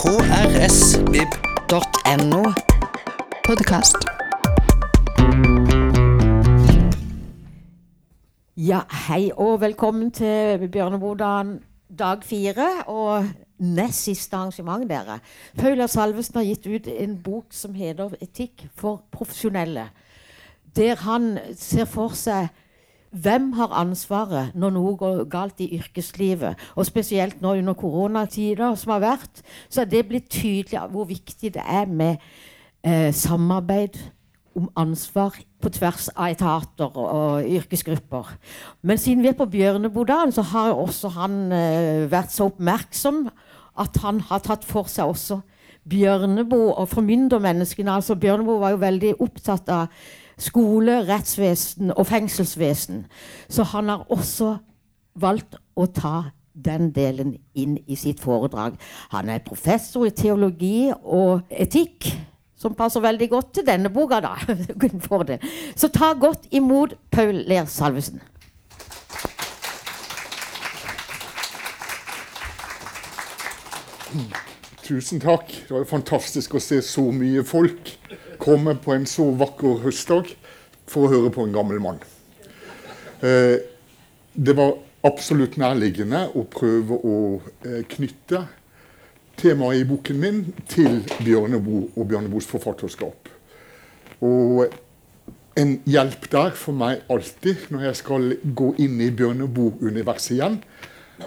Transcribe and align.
krsvib.no. 0.00 1.72
Podkast. 3.44 3.96
Ja, 8.56 8.80
hei 9.08 9.30
og 9.36 9.60
velkommen 9.60 10.08
til 10.16 10.68
Bjørnebodan 10.72 11.60
dag 11.98 12.24
fire 12.24 12.68
og 12.86 13.28
nest 13.58 14.02
siste 14.08 14.36
arrangement, 14.36 14.88
dere. 14.88 15.18
Paula 15.58 15.86
Salvesen 15.86 16.34
har 16.40 16.48
gitt 16.48 16.66
ut 16.66 16.88
en 16.88 17.22
bok 17.22 17.46
som 17.50 17.74
heter 17.74 18.08
'Etikk 18.22 18.68
for 18.74 19.02
profesjonelle'. 19.12 19.88
Der 20.76 20.96
han 20.96 21.38
ser 21.56 21.84
for 21.84 22.08
seg 22.08 22.48
hvem 23.10 23.50
har 23.58 23.74
ansvaret 23.74 24.54
når 24.54 24.74
noe 24.76 24.94
går 24.98 25.24
galt 25.30 25.60
i 25.62 25.70
yrkeslivet. 25.78 26.58
Og 26.78 26.86
spesielt 26.86 27.42
nå 27.42 27.56
under 27.58 27.74
koronatider 27.78 28.76
som 28.78 28.94
har 28.94 29.04
vært, 29.04 29.42
så 29.68 29.82
er 29.82 29.90
det 29.90 30.06
blitt 30.08 30.30
tydelig 30.30 30.86
hvor 30.92 31.08
viktig 31.10 31.54
det 31.56 31.64
er 31.66 31.90
med 31.90 32.22
eh, 32.86 33.10
samarbeid 33.14 33.98
om 34.58 34.66
ansvar 34.78 35.36
på 35.62 35.70
tvers 35.74 36.08
av 36.16 36.32
etater 36.32 36.96
og 36.98 37.46
yrkesgrupper. 37.46 38.34
Men 38.82 38.98
siden 38.98 39.22
vi 39.22 39.30
er 39.30 39.38
på 39.38 39.46
Bjørnebodaen, 39.50 40.32
så 40.34 40.42
har 40.42 40.74
også 40.74 41.12
han 41.14 41.38
eh, 41.54 42.06
vært 42.10 42.34
så 42.34 42.48
oppmerksom 42.50 43.28
at 43.80 44.00
han 44.02 44.20
har 44.30 44.42
tatt 44.44 44.66
for 44.66 44.90
seg 44.90 45.12
også 45.12 45.40
Bjørneboe 45.90 46.74
og 46.74 46.90
formyndermenneskene. 46.90 47.92
Altså 47.92 48.14
Bjørneboe 48.20 48.60
var 48.60 48.74
jo 48.74 48.82
veldig 48.82 49.14
opptatt 49.22 49.70
av 49.72 50.02
skole, 50.40 51.00
rettsvesen 51.08 51.92
og 51.94 52.06
fengselsvesen. 52.08 53.04
Så 53.48 53.66
han 53.74 53.88
har 53.92 54.06
også 54.08 54.56
valgt 55.20 55.58
å 55.76 55.86
ta 55.86 56.30
den 56.54 56.90
delen 56.92 57.36
inn 57.54 57.78
i 57.86 57.96
sitt 57.96 58.20
foredrag. 58.20 58.76
Han 59.14 59.30
er 59.32 59.44
professor 59.44 60.06
i 60.08 60.14
teologi 60.16 60.90
og 60.90 61.46
etikk, 61.50 62.10
som 62.60 62.74
passer 62.76 63.00
veldig 63.00 63.30
godt 63.30 63.54
til 63.54 63.66
denne 63.66 63.92
boka. 63.92 64.20
da. 64.20 64.34
Så 65.80 65.88
ta 65.88 66.12
godt 66.12 66.48
imot 66.50 66.94
Paul 67.10 67.44
Ler 67.48 67.64
Salvesen. 67.64 68.20
Tusen 74.84 75.20
takk. 75.22 75.46
Det 75.46 75.70
var 75.70 75.84
jo 75.84 75.88
fantastisk 75.88 76.58
å 76.58 76.60
se 76.60 76.80
så 76.82 77.04
mye 77.14 77.44
folk 77.46 77.99
komme 78.40 78.76
på 78.80 78.94
en 78.94 79.06
så 79.08 79.30
vakker 79.36 79.82
høstdag 79.84 80.32
for 80.90 81.06
å 81.06 81.12
høre 81.12 81.32
på 81.34 81.44
en 81.46 81.54
gammel 81.54 81.80
mann. 81.82 82.00
Eh, 83.20 83.60
det 84.34 84.56
var 84.56 84.78
absolutt 85.06 85.58
nærliggende 85.60 86.26
å 86.36 86.44
prøve 86.50 86.96
å 86.96 87.16
eh, 87.64 87.82
knytte 87.88 88.44
temaet 89.40 89.80
i 89.80 89.88
boken 89.88 90.20
min 90.20 90.44
til 90.68 91.00
Bjørneboe 91.24 91.90
og 91.94 92.08
Bjørneboes 92.10 92.48
forfatterskap. 92.50 93.30
Og 94.24 94.66
en 95.60 95.74
hjelp 95.88 96.28
der 96.32 96.52
for 96.56 96.76
meg 96.76 97.04
alltid, 97.12 97.68
når 97.72 97.88
jeg 97.88 98.00
skal 98.00 98.34
gå 98.56 98.74
inn 98.80 99.00
i 99.00 99.10
Bjørneboe-universet 99.16 100.36
igjen, 100.36 100.60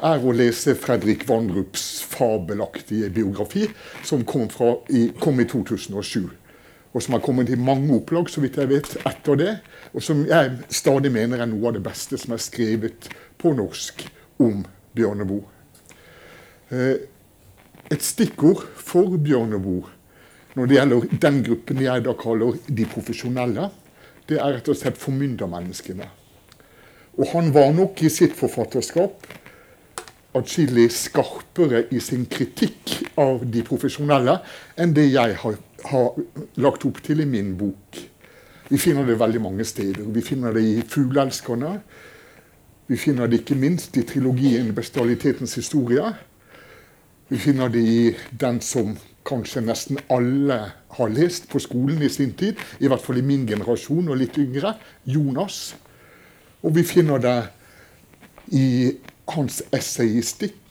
er 0.01 0.23
å 0.25 0.33
lese 0.33 0.73
Fredrik 0.77 1.27
Vandrups 1.29 2.01
fabelaktige 2.09 3.11
biografi, 3.13 3.67
som 4.05 4.23
kom, 4.25 4.47
fra, 4.49 4.75
kom 5.21 5.41
i 5.41 5.45
2007 5.49 6.42
og 6.93 7.01
som 7.01 7.15
har 7.15 7.23
kommet 7.25 7.49
i 7.49 7.57
mange 7.57 7.89
opplag 7.95 8.29
så 8.29 8.41
vidt 8.43 8.59
jeg 8.61 8.69
vet, 8.69 8.91
etter 9.09 9.39
det. 9.39 9.53
Og 9.93 10.03
som 10.05 10.21
jeg 10.29 10.51
stadig 10.69 11.09
mener 11.13 11.41
er 11.41 11.49
noe 11.49 11.71
av 11.71 11.77
det 11.77 11.83
beste 11.85 12.19
som 12.21 12.35
er 12.35 12.43
skrevet 12.43 13.09
på 13.41 13.53
norsk 13.57 14.05
om 14.45 14.61
Bjørneboe. 14.93 15.41
Eh, 16.69 16.95
et 17.89 18.05
stikkord 18.05 18.67
for 18.77 19.17
Bjørneboe 19.17 19.89
når 20.53 20.69
det 20.69 20.75
gjelder 20.77 21.13
den 21.21 21.39
gruppen 21.45 21.79
jeg 21.81 22.03
da 22.05 22.13
kaller 22.17 22.57
de 22.67 22.85
profesjonelle, 22.85 23.71
det 24.29 24.37
er 24.37 24.53
rett 24.53 24.69
og 24.69 24.77
slett 24.77 24.99
formyndermenneskene. 25.01 26.05
Og 27.17 27.29
han 27.33 27.49
var 27.53 27.73
nok 27.73 28.03
i 28.05 28.11
sitt 28.13 28.35
forfatterskap 28.37 29.25
atskillig 30.37 30.87
skarpere 30.93 31.83
i 31.93 31.99
sin 32.01 32.25
kritikk 32.29 32.95
av 33.21 33.43
de 33.49 33.61
profesjonelle 33.65 34.39
enn 34.81 34.95
det 34.95 35.07
jeg 35.11 35.37
har 35.41 35.59
har 35.89 36.17
lagt 36.55 36.85
opp 36.85 37.01
til 37.03 37.21
i 37.23 37.29
min 37.29 37.53
bok. 37.57 37.99
Vi 38.69 38.77
finner 38.77 39.05
det 39.05 39.19
veldig 39.19 39.41
mange 39.41 39.65
steder. 39.67 40.03
Vi 40.03 40.21
finner 40.21 40.53
det 40.53 40.63
i 40.63 40.81
'Fugleelskerne'. 40.81 41.79
Vi 42.87 42.97
finner 42.97 43.27
det 43.27 43.39
ikke 43.39 43.55
minst 43.55 43.97
i 43.97 44.03
trilogien 44.03 44.73
'Bestialitetens 44.73 45.55
historie'. 45.55 46.13
Vi 47.29 47.37
finner 47.37 47.67
det 47.67 47.79
i 47.79 48.15
den 48.39 48.61
som 48.61 48.97
kanskje 49.25 49.61
nesten 49.61 49.97
alle 50.09 50.71
har 50.89 51.07
lest 51.09 51.49
på 51.49 51.59
skolen 51.59 52.01
i 52.01 52.09
sin 52.09 52.33
tid. 52.33 52.55
I 52.79 52.87
hvert 52.87 53.01
fall 53.01 53.17
i 53.17 53.21
min 53.21 53.47
generasjon 53.47 54.09
og 54.09 54.17
litt 54.17 54.37
yngre. 54.37 54.73
Jonas. 55.05 55.75
Og 56.63 56.75
vi 56.75 56.83
finner 56.83 57.17
det 57.17 57.43
i 58.47 58.91
hans 59.27 59.63
essayistikk 59.71 60.62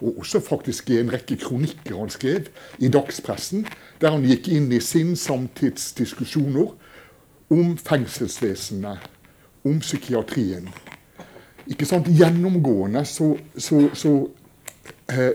og 0.00 0.18
også 0.22 0.40
faktisk 0.40 0.90
i 0.90 0.98
en 1.00 1.12
rekke 1.12 1.36
kronikker 1.40 1.96
han 1.98 2.10
skrev 2.10 2.48
i 2.78 2.90
dagspressen, 2.92 3.66
der 4.00 4.14
han 4.14 4.26
gikk 4.26 4.48
inn 4.54 4.70
i 4.72 4.80
sin 4.84 5.16
samtidsdiskusjoner 5.16 6.74
om 7.50 7.76
fengselsvesenet, 7.80 8.98
om 9.64 9.80
psykiatrien. 9.80 10.68
Ikke 11.68 11.86
sant? 11.88 12.08
Gjennomgående 12.08 13.04
så, 13.04 13.34
så, 13.56 13.88
så 13.94 14.12
eh, 15.12 15.32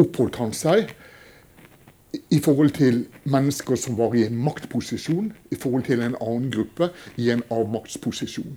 oppholdt 0.00 0.40
han 0.40 0.54
seg 0.56 0.94
i 2.32 2.38
forhold 2.42 2.72
til 2.78 3.04
mennesker 3.28 3.78
som 3.78 3.98
var 3.98 4.14
i 4.16 4.24
en 4.26 4.38
maktposisjon, 4.40 5.30
i 5.50 5.58
forhold 5.60 5.84
til 5.86 6.02
en 6.02 6.16
annen 6.20 6.50
gruppe 6.50 6.90
i 7.20 7.30
en 7.30 7.44
avmaktsposisjon. 7.52 8.56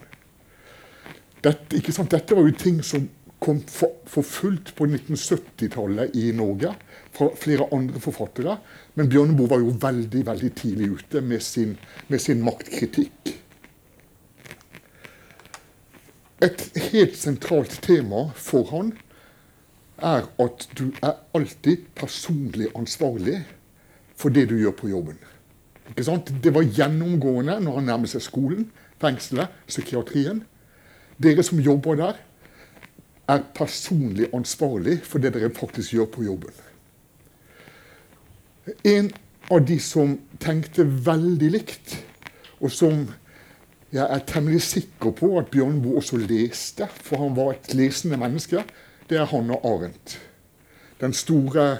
Dette, 1.43 1.79
Dette 2.11 2.35
var 2.35 2.47
jo 2.47 2.55
ting 2.57 2.81
som 2.83 3.07
kom 3.39 3.61
for, 3.71 3.95
for 4.05 4.25
fullt 4.25 4.73
på 4.75 4.87
1970-tallet 4.89 6.15
i 6.19 6.31
Norge 6.35 6.73
fra 7.15 7.29
flere 7.39 7.69
andre 7.75 8.01
forfattere. 8.03 8.57
Men 8.99 9.09
Bjørneboe 9.11 9.49
var 9.51 9.63
jo 9.63 9.75
veldig 9.79 10.25
veldig 10.27 10.51
tidlig 10.59 10.89
ute 10.99 11.21
med 11.23 11.43
sin, 11.43 11.77
med 12.07 12.21
sin 12.23 12.43
maktkritikk. 12.43 13.35
Et 16.43 16.65
helt 16.91 17.17
sentralt 17.19 17.79
tema 17.83 18.29
for 18.35 18.67
han 18.71 18.93
er 19.99 20.27
at 20.39 20.67
du 20.79 20.85
er 21.03 21.17
alltid 21.35 21.89
personlig 21.95 22.69
ansvarlig 22.75 23.41
for 24.19 24.31
det 24.31 24.45
du 24.51 24.55
gjør 24.59 24.75
på 24.79 24.91
jobben. 24.91 25.19
Det 25.95 26.53
var 26.53 26.63
gjennomgående 26.63 27.57
når 27.63 27.79
han 27.79 27.87
nærmet 27.89 28.11
seg 28.11 28.23
skolen, 28.23 28.69
fengselet, 29.01 29.51
psykiatrien. 29.67 30.43
Dere 31.19 31.43
som 31.43 31.59
jobber 31.59 31.97
der, 31.99 32.19
er 33.29 33.45
personlig 33.55 34.29
ansvarlig 34.33 34.99
for 35.05 35.21
det 35.21 35.33
dere 35.35 35.51
faktisk 35.53 35.93
gjør 35.93 36.11
på 36.13 36.25
jobben. 36.25 36.53
En 38.85 39.11
av 39.49 39.63
de 39.65 39.79
som 39.81 40.17
tenkte 40.41 40.85
veldig 40.85 41.49
likt, 41.53 41.97
og 42.59 42.71
som 42.73 43.07
jeg 43.93 44.05
er 44.05 44.25
temmelig 44.29 44.61
sikker 44.67 45.13
på 45.17 45.31
at 45.39 45.49
Bjørnboe 45.49 45.97
også 45.97 46.19
leste, 46.21 46.85
for 47.01 47.23
han 47.23 47.37
var 47.37 47.55
et 47.55 47.73
lesende 47.73 48.19
menneske, 48.21 48.61
det 49.09 49.17
er 49.17 49.29
Hanna 49.31 49.57
Arendt. 49.65 50.19
Den 51.01 51.13
store 51.13 51.79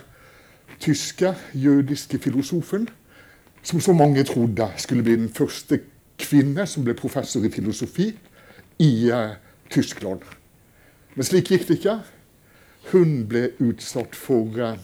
tyske, 0.80 1.36
jødiske 1.54 2.20
filosofen 2.20 2.88
som 3.64 3.82
så 3.82 3.94
mange 3.94 4.24
trodde 4.24 4.68
skulle 4.78 5.04
bli 5.04 5.16
den 5.16 5.30
første 5.30 5.82
kvinne 6.20 6.66
som 6.68 6.84
ble 6.84 6.96
professor 6.98 7.44
i 7.46 7.52
filosofi 7.52 8.10
i 8.80 9.12
uh, 9.12 9.36
Tyskland. 9.70 10.24
Men 11.20 11.28
slik 11.28 11.50
gikk 11.52 11.66
det 11.68 11.76
ikke. 11.82 11.98
Hun 12.94 13.10
ble 13.28 13.50
utsatt 13.60 14.14
for 14.16 14.56
uh, 14.56 14.78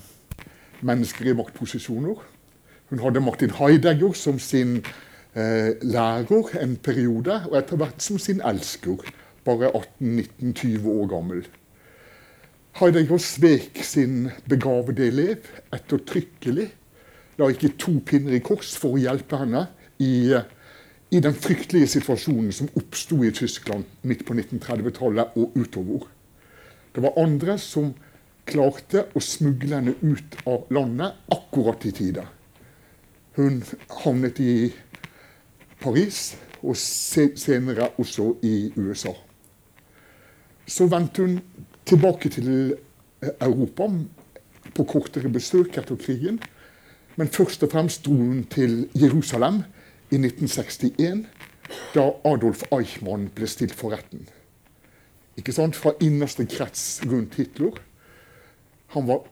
mennesker 0.83 1.29
i 1.31 1.33
maktposisjoner. 1.39 2.17
Hun 2.89 2.99
hadde 2.99 3.21
Martin 3.23 3.53
Heidegger 3.55 4.11
som 4.19 4.35
sin 4.43 4.81
uh, 4.83 5.69
lærer 5.79 6.49
en 6.59 6.73
periode, 6.75 7.37
og 7.47 7.55
etter 7.55 7.79
hvert 7.79 8.03
som 8.03 8.19
sin 8.19 8.41
elsker, 8.43 8.99
bare 9.47 9.69
18-19-20 9.79 10.89
år 10.91 11.07
gammel. 11.13 11.47
Heidegger 12.81 13.21
svek 13.23 13.79
sin 13.87 14.25
begavede 14.51 15.07
elev 15.07 15.47
ettertrykkelig. 15.71 16.65
La 17.39 17.47
ikke 17.47 17.77
to 17.79 17.93
pinner 18.03 18.35
i 18.35 18.41
kors 18.43 18.73
for 18.75 18.97
å 18.97 18.99
hjelpe 18.99 19.39
henne 19.39 19.69
i, 20.03 20.35
i 21.15 21.23
den 21.23 21.39
fryktelige 21.47 21.93
situasjonen 21.95 22.51
som 22.59 22.73
oppsto 22.75 23.21
i 23.23 23.31
Tyskland 23.31 23.87
midt 24.03 24.27
på 24.27 24.35
1930-tallet 24.35 25.39
og 25.39 25.55
utover. 25.55 26.09
Det 26.95 27.03
var 27.03 27.17
andre 27.19 27.57
som 27.59 27.91
klarte 28.47 29.07
å 29.11 29.21
smugle 29.23 29.75
henne 29.75 29.95
ut 30.01 30.37
av 30.47 30.69
landet 30.73 31.17
akkurat 31.33 31.85
i 31.85 31.91
tide. 31.95 32.23
Hun 33.35 33.59
havnet 34.03 34.39
i 34.39 34.71
Paris, 35.81 36.35
og 36.65 36.77
senere 36.77 37.91
også 38.01 38.31
i 38.47 38.71
USA. 38.77 39.11
Så 40.65 40.87
vendte 40.89 41.21
hun 41.21 41.39
tilbake 41.85 42.31
til 42.33 42.47
Europa 43.21 43.89
på 44.75 44.85
kortere 44.89 45.29
besøk 45.29 45.77
etter 45.77 45.99
krigen. 45.99 46.39
Men 47.15 47.29
først 47.31 47.63
og 47.63 47.71
fremst 47.71 48.05
dro 48.05 48.15
hun 48.17 48.43
til 48.51 48.87
Jerusalem 48.97 49.61
i 50.11 50.17
1961, 50.17 51.25
da 51.95 52.09
Adolf 52.25 52.65
Eichmann 52.73 53.29
ble 53.35 53.47
stilt 53.49 53.75
for 53.77 53.93
retten. 53.95 54.25
Ikke 55.37 55.53
sant? 55.55 55.75
Fra 55.75 55.95
innerste 56.03 56.45
krets 56.49 57.01
rundt 57.05 57.35
Hitler. 57.39 57.75
Han 58.95 59.07
var 59.07 59.25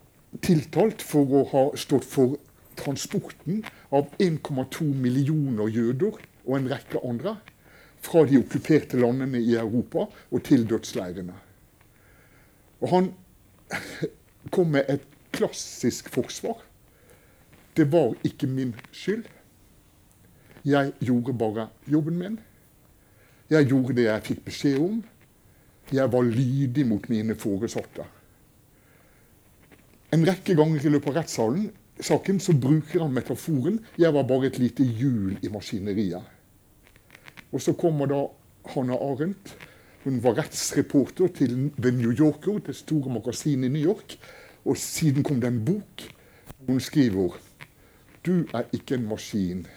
tiltalt 0.44 1.04
for 1.06 1.30
å 1.30 1.44
ha 1.52 1.64
stått 1.80 2.08
for 2.10 2.38
transporten 2.80 3.62
av 3.94 4.10
1,2 4.22 4.88
millioner 4.98 5.70
jøder 5.70 6.18
og 6.44 6.56
en 6.58 6.70
rekke 6.72 7.02
andre 7.06 7.38
fra 8.04 8.26
de 8.28 8.40
okkuperte 8.42 9.00
landene 9.00 9.40
i 9.40 9.56
Europa 9.56 10.08
og 10.10 10.44
til 10.44 10.66
dødsleirene. 10.68 11.36
Og 12.84 12.90
han 12.92 13.12
kom 14.54 14.74
med 14.76 14.90
et 14.92 15.06
klassisk 15.34 16.10
forsvar. 16.12 16.60
Det 17.78 17.88
var 17.92 18.14
ikke 18.28 18.48
min 18.48 18.76
skyld. 18.92 19.24
Jeg 20.66 20.92
gjorde 21.00 21.34
bare 21.38 21.68
jobben 21.92 22.18
min. 22.20 22.36
Jeg 23.50 23.68
gjorde 23.68 23.96
det 23.96 24.06
jeg 24.10 24.26
fikk 24.28 24.44
beskjed 24.46 24.78
om. 24.84 25.02
Jeg 25.94 26.10
var 26.12 26.26
lydig 26.26 26.88
mot 26.90 27.06
mine 27.10 27.36
foresatte. 27.38 28.06
En 30.14 30.26
rekke 30.26 30.56
ganger 30.58 30.86
i 30.86 30.92
løpet 30.94 31.12
av 31.12 31.20
rettssalen 31.22 31.70
saken 32.02 32.40
så 32.42 32.54
bruker 32.54 33.00
han 33.02 33.14
metaforen 33.14 33.80
'jeg 33.98 34.14
var 34.14 34.24
bare 34.24 34.48
et 34.48 34.60
lite 34.60 34.84
hjul 34.84 35.38
i 35.42 35.48
maskineriet'. 35.48 36.24
Og 37.52 37.62
så 37.62 37.74
kommer 37.74 38.06
da 38.06 38.28
Hanna 38.74 38.94
Arendt. 38.94 39.56
Hun 40.04 40.24
var 40.24 40.38
rettsreporter 40.38 41.28
til 41.28 41.72
The 41.82 41.92
New 41.92 42.12
Yorker, 42.12 42.60
det 42.60 42.76
store 42.76 43.14
magasinet 43.14 43.66
i 43.66 43.74
New 43.74 43.84
York. 43.84 44.18
Og 44.66 44.78
siden 44.78 45.24
kom 45.24 45.42
det 45.42 45.48
en 45.48 45.66
bok 45.66 46.14
hun 46.68 46.80
skriver 46.80 47.38
'Du 48.24 48.46
er 48.54 48.64
ikke 48.74 48.96
en 48.96 49.08
maskin, 49.08 49.68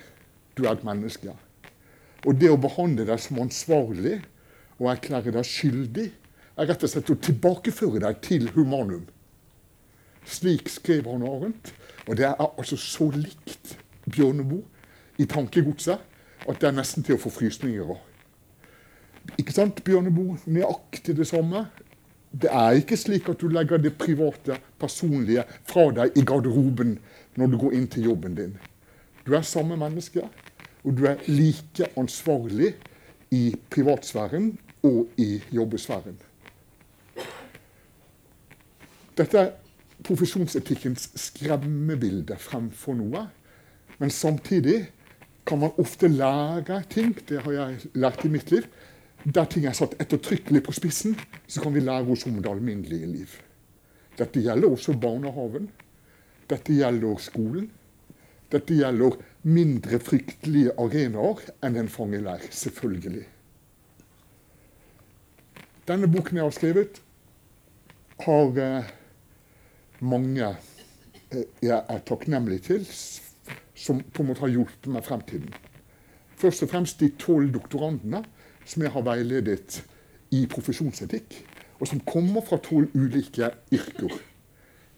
du 0.56 0.64
er 0.64 0.72
et 0.72 0.84
menneske'. 0.84 1.36
Og 2.26 2.40
det 2.40 2.50
å 2.50 2.56
behandle 2.56 3.06
deg 3.06 3.20
som 3.20 3.38
ansvarlig 3.38 4.22
og 4.78 4.90
erklære 4.92 5.32
deg 5.34 5.46
skyldig, 5.48 6.06
er 6.56 6.68
rett 6.70 6.84
og 6.84 6.90
slett 6.90 7.12
å 7.12 7.18
tilbakeføre 7.20 8.00
deg 8.04 8.20
til 8.24 8.48
humanum. 8.54 9.04
Slik 10.26 10.70
skrev 10.72 11.06
han 11.10 11.24
Arendt. 11.26 11.72
Og 12.06 12.16
det 12.18 12.26
er 12.28 12.36
altså 12.42 12.78
så 12.78 13.08
likt 13.14 13.76
Bjørneboe 14.06 14.62
i 15.22 15.26
tankegodset 15.26 16.02
at 16.46 16.60
det 16.60 16.68
er 16.68 16.76
nesten 16.76 17.06
til 17.06 17.16
å 17.16 17.20
få 17.20 17.32
frysninger 17.34 17.88
av. 17.96 17.98
Ikke 19.40 19.54
sant, 19.54 19.82
Bjørneboe? 19.86 20.38
Nøyaktig 20.46 21.16
det 21.18 21.26
samme. 21.26 21.66
Det 22.30 22.50
er 22.52 22.78
ikke 22.78 22.98
slik 23.00 23.30
at 23.32 23.40
du 23.40 23.48
legger 23.50 23.80
det 23.82 23.96
private, 23.98 24.58
personlige 24.78 25.46
fra 25.66 25.88
deg 25.96 26.18
i 26.18 26.24
garderoben 26.26 26.98
når 27.38 27.52
du 27.52 27.58
går 27.62 27.76
inn 27.78 27.88
til 27.90 28.10
jobben 28.10 28.36
din. 28.38 28.54
Du 29.26 29.34
er 29.34 29.46
samme 29.46 29.78
menneske, 29.78 30.22
og 30.84 30.98
du 30.98 31.06
er 31.10 31.22
like 31.26 31.88
ansvarlig 31.98 32.74
i 33.34 33.56
privatsfæren 33.72 34.52
og 34.86 35.20
i 35.20 35.40
jobbesfæren. 35.52 36.18
Dette 39.16 39.40
er 39.40 39.54
profesjonsetikkens 40.04 41.08
skremmebilde 41.18 42.36
fremfor 42.40 42.96
noe. 42.98 43.24
Men 43.96 44.12
samtidig 44.12 44.82
kan 45.46 45.62
man 45.62 45.78
ofte 45.80 46.10
lære 46.10 46.82
ting, 46.90 47.14
det 47.28 47.40
har 47.44 47.54
jeg 47.54 47.94
lært 47.94 48.24
i 48.26 48.32
mitt 48.32 48.50
liv. 48.52 48.66
Der 49.24 49.48
ting 49.50 49.66
er 49.66 49.74
satt 49.74 49.96
ettertrykkelig 50.02 50.62
på 50.66 50.74
spissen, 50.76 51.16
så 51.48 51.62
kan 51.62 51.74
vi 51.74 51.82
lære 51.82 52.12
oss 52.12 52.26
om 52.28 52.36
det 52.42 52.50
alminnelige 52.50 53.08
liv. 53.10 53.38
Dette 54.18 54.42
gjelder 54.42 54.70
også 54.76 54.94
barnehaven. 55.00 55.70
Dette 56.50 56.76
gjelder 56.76 57.16
skolen. 57.20 57.70
Dette 58.52 58.76
gjelder 58.78 59.16
mindre 59.42 59.98
fryktelige 59.98 60.74
arenaer 60.78 61.42
enn 61.66 61.80
en 61.80 61.90
fangeleir, 61.90 62.44
selvfølgelig. 62.54 63.24
Denne 65.86 66.08
boken 66.10 66.40
jeg 66.40 66.42
har 66.42 66.54
skrevet, 66.54 66.96
har 68.24 68.56
eh, 68.58 68.88
mange 70.02 70.48
eh, 71.30 71.44
jeg 71.62 71.78
er 71.78 72.02
takknemlig 72.08 72.62
til, 72.66 72.82
som 73.76 74.00
på 74.02 74.24
en 74.24 74.30
måte 74.32 74.42
har 74.42 74.50
hjulpet 74.50 74.90
meg 74.90 75.06
fremtiden. 75.06 75.54
Først 76.36 76.66
og 76.66 76.72
fremst 76.72 76.98
de 77.00 77.12
tolv 77.22 77.52
doktorandene 77.54 78.24
som 78.66 78.82
jeg 78.82 78.92
har 78.96 79.06
veiledet 79.06 79.78
i 80.34 80.42
profesjonsetikk, 80.50 81.38
og 81.78 81.86
som 81.86 82.02
kommer 82.02 82.42
fra 82.42 82.58
tolv 82.58 82.90
ulike 82.98 83.52
yrker. 83.70 84.18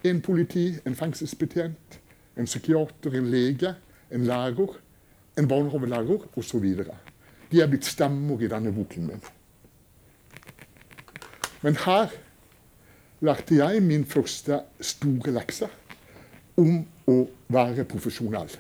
En 0.09 0.23
politi, 0.25 0.71
en 0.87 0.97
fengselsbetjent, 0.97 2.01
en 2.39 2.49
psykiater, 2.49 3.19
en 3.19 3.29
lege, 3.29 3.75
en 4.15 4.25
lærer, 4.25 4.79
en 5.37 5.49
barnehagelærer 5.51 6.31
osv. 6.39 6.71
De 7.53 7.61
er 7.61 7.69
blitt 7.69 7.85
stemmer 7.85 8.41
i 8.41 8.49
denne 8.49 8.73
boken 8.73 9.11
min. 9.11 9.29
Men 11.63 11.77
her 11.85 12.13
lærte 13.21 13.57
jeg 13.59 13.83
min 13.83 14.05
første 14.07 14.61
store 14.81 15.35
lekse 15.35 15.69
om 16.59 16.83
å 17.11 17.17
være 17.51 17.87
profesjonell. 17.89 18.51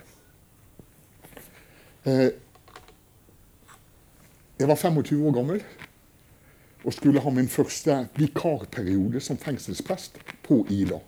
Eh, 2.08 2.30
jeg 4.58 4.68
var 4.68 4.80
25 4.80 5.26
år 5.28 5.36
gammel 5.36 5.62
og 6.84 6.94
skulle 6.94 7.22
ha 7.22 7.30
min 7.34 7.50
første 7.50 8.00
vikarperiode 8.18 9.20
som 9.22 9.38
fengselsprest 9.38 10.18
på 10.46 10.64
Ila. 10.74 10.98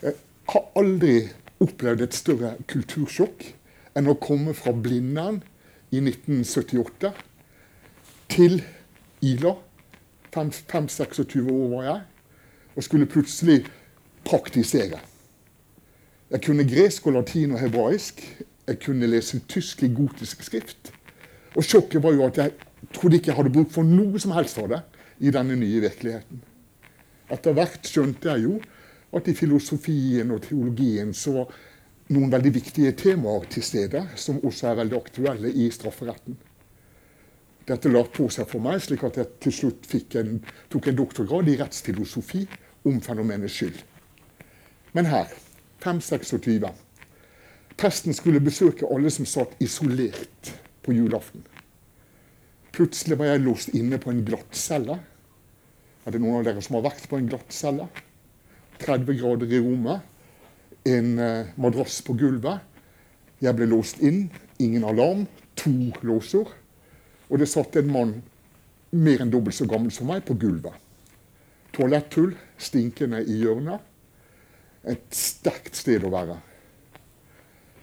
Jeg 0.00 0.16
har 0.52 0.68
aldri 0.80 1.14
opplevd 1.60 2.04
et 2.06 2.16
større 2.16 2.54
kultursjokk 2.70 3.44
enn 3.98 4.08
å 4.08 4.16
komme 4.20 4.54
fra 4.56 4.72
Blindern 4.72 5.42
i 5.90 6.00
1978 6.00 7.10
til 8.32 8.62
Ila 9.26 9.56
5-26 10.36 11.50
år 11.50 11.68
var 11.74 11.86
jeg, 11.86 12.00
og 12.76 12.86
skulle 12.86 13.06
plutselig 13.10 13.64
praktisere. 14.24 15.00
Jeg 16.30 16.42
kunne 16.44 16.68
gresk 16.68 17.06
og 17.06 17.16
latin 17.18 17.56
og 17.56 17.60
hebraisk. 17.60 18.22
Jeg 18.66 18.78
kunne 18.84 19.08
lese 19.10 19.40
tysk 19.50 19.82
i 19.82 19.90
gotisk 19.94 20.44
skrift. 20.46 20.92
Og 21.56 21.64
sjokket 21.66 22.02
var 22.02 22.14
jo 22.14 22.26
at 22.28 22.38
jeg 22.38 22.52
trodde 22.94 23.18
ikke 23.18 23.32
jeg 23.32 23.36
hadde 23.36 23.52
bruk 23.54 23.72
for 23.74 23.86
noe 23.86 24.20
som 24.22 24.34
helst 24.36 24.60
av 24.62 24.68
det 24.70 24.80
i 25.26 25.32
denne 25.34 25.56
nye 25.58 25.82
virkeligheten. 25.82 26.44
Etter 27.30 27.56
hvert 27.56 27.86
skjønte 27.86 28.30
jeg 28.30 28.46
jo 28.46 28.60
at 29.16 29.26
i 29.26 29.34
filosofien 29.34 30.30
og 30.30 30.44
teologien 30.46 31.10
så 31.14 31.34
var 31.34 31.58
noen 32.14 32.30
veldig 32.30 32.52
viktige 32.54 32.94
temaer 32.98 33.46
til 33.50 33.62
stede, 33.66 34.04
som 34.18 34.38
også 34.46 34.70
er 34.70 34.80
veldig 34.84 34.98
aktuelle 34.98 35.50
i 35.50 35.68
strafferetten. 35.74 36.38
Dette 37.68 37.90
la 37.92 38.02
på 38.08 38.28
seg 38.32 38.48
for 38.50 38.62
meg, 38.64 38.80
slik 38.82 39.04
at 39.06 39.18
jeg 39.20 39.28
til 39.44 39.54
slutt 39.54 40.16
en, 40.18 40.38
tok 40.72 40.88
en 40.88 40.98
doktorgrad 40.98 41.48
i 41.48 41.58
rettsfilosofi 41.60 42.46
om 42.88 43.00
fenomenet 43.04 43.52
skyld. 43.52 43.76
Men 44.96 45.06
her, 45.06 45.28
526. 45.84 46.70
Presten 47.80 48.16
skulle 48.16 48.42
besøke 48.44 48.88
alle 48.90 49.10
som 49.12 49.28
satt 49.28 49.54
isolert 49.62 50.52
på 50.84 50.92
julaften. 50.96 51.44
Plutselig 52.74 53.18
var 53.18 53.32
jeg 53.32 53.44
låst 53.44 53.74
inne 53.76 53.98
på 54.00 54.12
en 54.12 54.24
glattcelle. 54.26 54.98
Er 56.06 56.14
det 56.14 56.20
noen 56.22 56.40
av 56.40 56.46
dere 56.48 56.62
som 56.64 56.78
har 56.78 56.86
vært 56.88 57.08
på 57.10 57.18
en 57.18 57.28
glattcelle? 57.30 57.86
30 58.80 59.18
grader 59.20 59.52
i 59.52 59.60
rommet. 59.60 60.06
En 60.88 61.18
eh, 61.20 61.50
madrass 61.60 62.00
på 62.06 62.16
gulvet. 62.16 62.62
Jeg 63.40 63.56
ble 63.56 63.68
låst 63.68 64.00
inn. 64.04 64.28
Ingen 64.60 64.86
alarm. 64.88 65.26
To 65.60 65.72
låser. 66.06 66.48
Og 67.30 67.38
det 67.38 67.48
satt 67.50 67.78
en 67.78 67.90
mann 67.90 68.14
mer 68.90 69.22
enn 69.22 69.30
dobbelt 69.30 69.54
så 69.54 69.68
gammel 69.70 69.92
som 69.94 70.10
meg 70.10 70.24
på 70.26 70.34
gulvet. 70.40 70.74
Toaletthull 71.74 72.34
stinkende 72.58 73.22
i 73.22 73.38
hjørnet. 73.44 73.80
Et 74.90 75.04
sterkt 75.14 75.78
sted 75.78 76.02
å 76.04 76.10
være. 76.12 76.38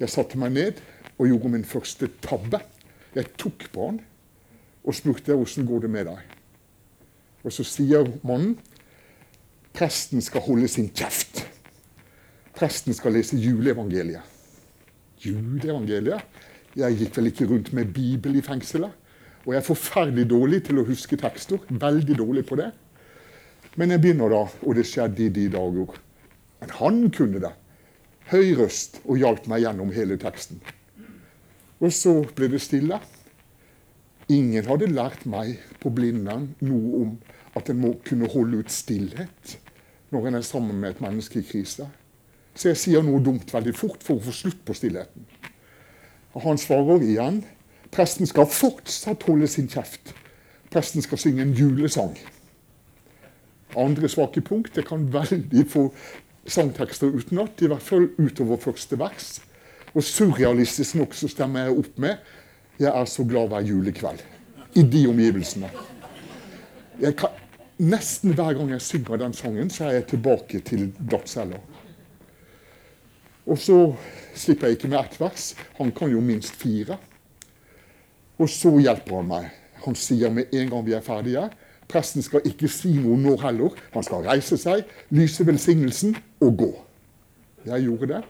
Jeg 0.01 0.11
satte 0.13 0.37
meg 0.39 0.53
ned 0.53 0.81
og 1.17 1.29
gjorde 1.29 1.53
min 1.53 1.65
første 1.65 2.09
tabbe. 2.21 2.59
Jeg 3.15 3.31
tok 3.39 3.69
på 3.73 3.91
han 3.91 4.01
og 4.87 4.95
spurte 4.95 5.35
åssen 5.35 5.67
går 5.67 5.85
det 5.85 5.91
med 5.93 6.09
deg. 6.09 6.19
Og 7.43 7.53
så 7.53 7.63
sier 7.67 8.09
mannen 8.27 8.57
presten 9.77 10.23
skal 10.25 10.43
holde 10.45 10.67
sin 10.71 10.89
kjeft. 10.89 11.43
Presten 12.57 12.95
skal 12.97 13.13
lese 13.13 13.37
juleevangeliet. 13.37 14.35
Juleevangeliet? 15.21 16.23
Jeg 16.77 16.97
gikk 16.97 17.17
vel 17.17 17.29
ikke 17.31 17.47
rundt 17.49 17.73
med 17.73 17.93
Bibel 17.93 18.37
i 18.37 18.43
fengselet? 18.45 18.93
Og 19.47 19.53
jeg 19.53 19.61
er 19.61 19.67
forferdelig 19.69 20.25
dårlig 20.27 20.57
til 20.67 20.81
å 20.81 20.83
huske 20.89 21.15
tekster. 21.19 21.61
Veldig 21.71 22.17
dårlig 22.19 22.43
på 22.49 22.57
det. 22.59 22.73
Men 23.79 23.93
jeg 23.93 24.03
begynner 24.03 24.33
da, 24.33 24.41
og 24.43 24.75
det 24.75 24.83
skjedde 24.89 25.23
i 25.23 25.31
de 25.31 25.45
dager. 25.53 25.93
Men 26.59 26.73
han 26.81 26.97
kunne 27.15 27.39
det. 27.39 27.53
Høy 28.27 28.57
røst 28.59 28.99
og 29.05 29.21
hjalp 29.21 29.47
meg 29.47 29.63
gjennom 29.63 29.93
hele 29.95 30.17
teksten. 30.19 30.59
Og 31.79 31.93
så 31.95 32.17
ble 32.35 32.49
det 32.51 32.59
stille. 32.65 32.99
Ingen 34.27 34.67
hadde 34.67 34.91
lært 34.91 35.23
meg 35.29 35.61
på 35.79 35.93
Blindern 35.95 36.49
noe 36.59 37.03
om 37.05 37.13
at 37.55 37.71
en 37.71 37.79
må 37.79 37.93
kunne 38.03 38.27
holde 38.33 38.59
ut 38.65 38.73
stillhet 38.73 39.55
når 40.11 40.27
en 40.27 40.39
er 40.41 40.43
sammen 40.43 40.81
med 40.81 40.97
et 40.97 41.03
menneske 41.03 41.39
i 41.39 41.47
krise. 41.47 41.87
Så 42.51 42.73
jeg 42.73 42.81
sier 42.81 43.05
noe 43.05 43.23
dumt 43.23 43.47
veldig 43.53 43.75
fort 43.77 44.03
for 44.03 44.17
å 44.17 44.25
få 44.27 44.35
slutt 44.35 44.59
på 44.67 44.75
stillheten. 44.75 45.23
Og 46.35 46.43
han 46.43 46.59
svarer 46.59 47.05
igjen 47.05 47.45
presten 47.91 48.27
skal 48.27 48.49
fortsatt 48.51 49.23
holde 49.27 49.47
sin 49.47 49.69
kjeft. 49.71 50.13
Presten 50.71 51.01
skal 51.01 51.21
synge 51.21 51.41
en 51.45 51.53
julesang. 51.55 52.17
Andre 53.77 54.09
svake 54.09 54.41
punkt 54.41 54.77
Jeg 54.77 54.85
kan 54.87 55.13
veldig 55.13 55.65
få 55.69 55.89
sangtekster 56.47 57.11
utenat, 57.11 57.61
i 57.61 57.67
hvert 57.67 57.83
fall 57.83 58.09
utover 58.17 58.57
første 58.57 58.99
vers. 58.99 59.41
Og 59.93 60.03
surrealistisk 60.03 60.95
nok 60.95 61.15
så 61.15 61.27
stemmer 61.31 61.67
jeg 61.67 61.77
opp 61.77 61.97
med 61.99 62.17
'Jeg 62.79 63.01
er 63.01 63.05
så 63.05 63.23
glad 63.23 63.47
hver 63.47 63.61
julekveld' 63.61 64.21
i 64.75 64.83
de 64.83 65.07
omgivelsene. 65.07 65.69
Kan, 67.17 67.29
nesten 67.77 68.33
hver 68.33 68.53
gang 68.53 68.71
jeg 68.71 68.81
synger 68.81 69.17
den 69.17 69.33
sangen, 69.33 69.69
så 69.69 69.85
er 69.85 69.91
jeg 69.91 70.07
tilbake 70.07 70.59
til 70.59 70.93
glattcella. 71.09 71.57
Og 73.47 73.57
så 73.57 73.95
slipper 74.35 74.67
jeg 74.67 74.77
ikke 74.77 74.87
med 74.87 74.99
ett 74.99 75.19
vers. 75.21 75.55
Han 75.77 75.91
kan 75.91 76.11
jo 76.11 76.21
minst 76.21 76.55
fire. 76.55 76.97
Og 78.37 78.49
så 78.51 78.73
hjelper 78.79 79.19
han 79.19 79.31
meg. 79.31 79.47
Han 79.85 79.95
sier 79.97 80.33
med 80.33 80.53
en 80.53 80.69
gang 80.71 80.85
vi 80.85 80.95
er 80.97 81.05
ferdige 81.05 81.47
Presten 81.87 82.23
skal 82.23 82.43
ikke 82.47 82.67
si 82.71 82.91
noe 82.99 83.15
nå 83.19 83.37
heller. 83.39 83.75
Han 83.93 84.03
skal 84.03 84.25
reise 84.27 84.57
seg, 84.59 84.83
lyse 85.15 85.45
velsignelsen 85.47 86.17
og 86.43 86.57
gå. 86.59 86.71
Jeg 87.67 87.85
gjorde 87.85 88.09
det. 88.11 88.23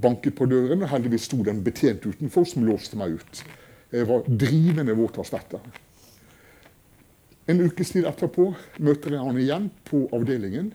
Banket 0.00 0.36
på 0.38 0.46
døren, 0.48 0.84
og 0.84 0.88
heldigvis 0.88 1.26
sto 1.28 1.42
det 1.44 1.52
en 1.52 1.64
betjent 1.64 2.06
utenfor 2.08 2.46
som 2.48 2.64
låste 2.64 2.96
meg 2.96 3.18
ut. 3.20 3.42
Jeg 3.92 4.08
var 4.08 4.24
drivende 4.24 4.96
våt 4.96 5.20
av 5.20 5.28
svette. 5.28 5.60
En 7.50 7.60
ukes 7.60 7.92
tid 7.92 8.06
etterpå 8.08 8.48
møter 8.80 9.18
jeg 9.18 9.26
han 9.26 9.40
igjen 9.42 9.68
på 9.84 10.06
avdelingen. 10.16 10.70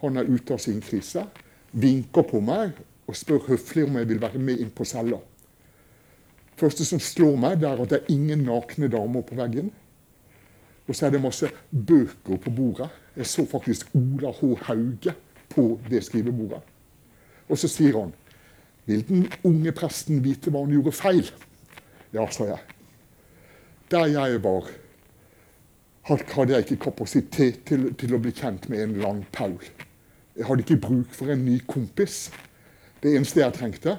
Han 0.00 0.16
er 0.16 0.30
ute 0.30 0.56
av 0.56 0.62
sin 0.62 0.80
krise, 0.80 1.26
vinker 1.72 2.24
på 2.30 2.40
meg 2.40 2.78
og 3.10 3.18
spør 3.18 3.44
høflig 3.50 3.84
om 3.84 3.98
jeg 4.00 4.08
vil 4.08 4.22
være 4.22 4.40
med 4.40 4.62
inn 4.62 4.72
på 4.72 4.86
cella. 4.88 5.20
Første 6.60 6.86
som 6.86 7.00
slår 7.02 7.36
meg, 7.40 7.60
det 7.60 7.68
er 7.68 7.82
at 7.82 7.92
det 7.92 8.00
er 8.00 8.12
ingen 8.14 8.44
nakne 8.48 8.90
damer 8.92 9.24
på 9.26 9.38
veggen. 9.38 9.70
Og 10.88 10.96
så 10.96 11.06
er 11.06 11.14
det 11.14 11.22
masse 11.22 11.48
bøker 11.70 12.40
på 12.42 12.50
bordet. 12.50 12.88
Jeg 13.16 13.28
så 13.30 13.46
faktisk 13.46 13.92
Ola 13.96 14.32
H. 14.34 14.52
Hauge 14.66 15.14
på 15.52 15.66
det 15.88 16.02
skrivebordet. 16.04 16.60
Og 17.48 17.58
så 17.58 17.70
sier 17.70 17.98
han 18.00 18.12
Vil 18.84 19.04
den 19.06 19.28
unge 19.46 19.70
presten 19.78 20.24
vite 20.24 20.50
hva 20.50 20.64
han 20.64 20.72
gjorde 20.74 20.92
feil? 20.96 21.28
Ja, 22.10 22.24
sa 22.34 22.48
jeg. 22.48 22.58
Der 23.92 24.08
jeg 24.10 24.40
var 24.42 24.66
hadde 26.02 26.52
jeg 26.52 26.64
ikke 26.64 26.90
kapasitet 26.90 27.60
til, 27.66 27.92
til, 27.94 28.14
å 28.14 28.18
bli 28.18 28.32
kjent 28.34 28.68
med 28.72 28.82
en 28.82 28.96
lang 28.98 29.20
Paul. 29.32 29.54
Jeg 30.34 30.48
hadde 30.48 30.64
ikke 30.64 30.80
bruk 30.82 31.12
for 31.14 31.30
en 31.30 31.44
ny 31.46 31.60
kompis. 31.68 32.24
Det 33.02 33.14
eneste 33.14 33.42
jeg 33.42 33.54
trengte, 33.54 33.94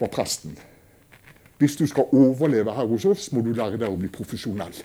var 0.00 0.12
presten. 0.12 0.56
Hvis 1.58 1.76
du 1.76 1.86
skal 1.88 2.12
overleve 2.12 2.74
her 2.76 2.90
hos 2.90 3.06
oss, 3.08 3.30
må 3.32 3.40
du 3.40 3.52
lære 3.56 3.80
deg 3.80 3.88
å 3.88 3.96
bli 3.96 4.10
profesjonell. 4.12 4.76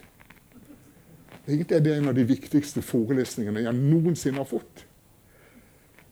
Egentlig 1.48 1.76
er 1.76 1.84
det 1.84 1.98
en 1.98 2.12
av 2.12 2.16
de 2.16 2.24
viktigste 2.28 2.84
forelesningene 2.86 3.66
jeg 3.66 3.76
noensinne 3.76 4.40
har 4.40 4.48
fått. 4.48 4.86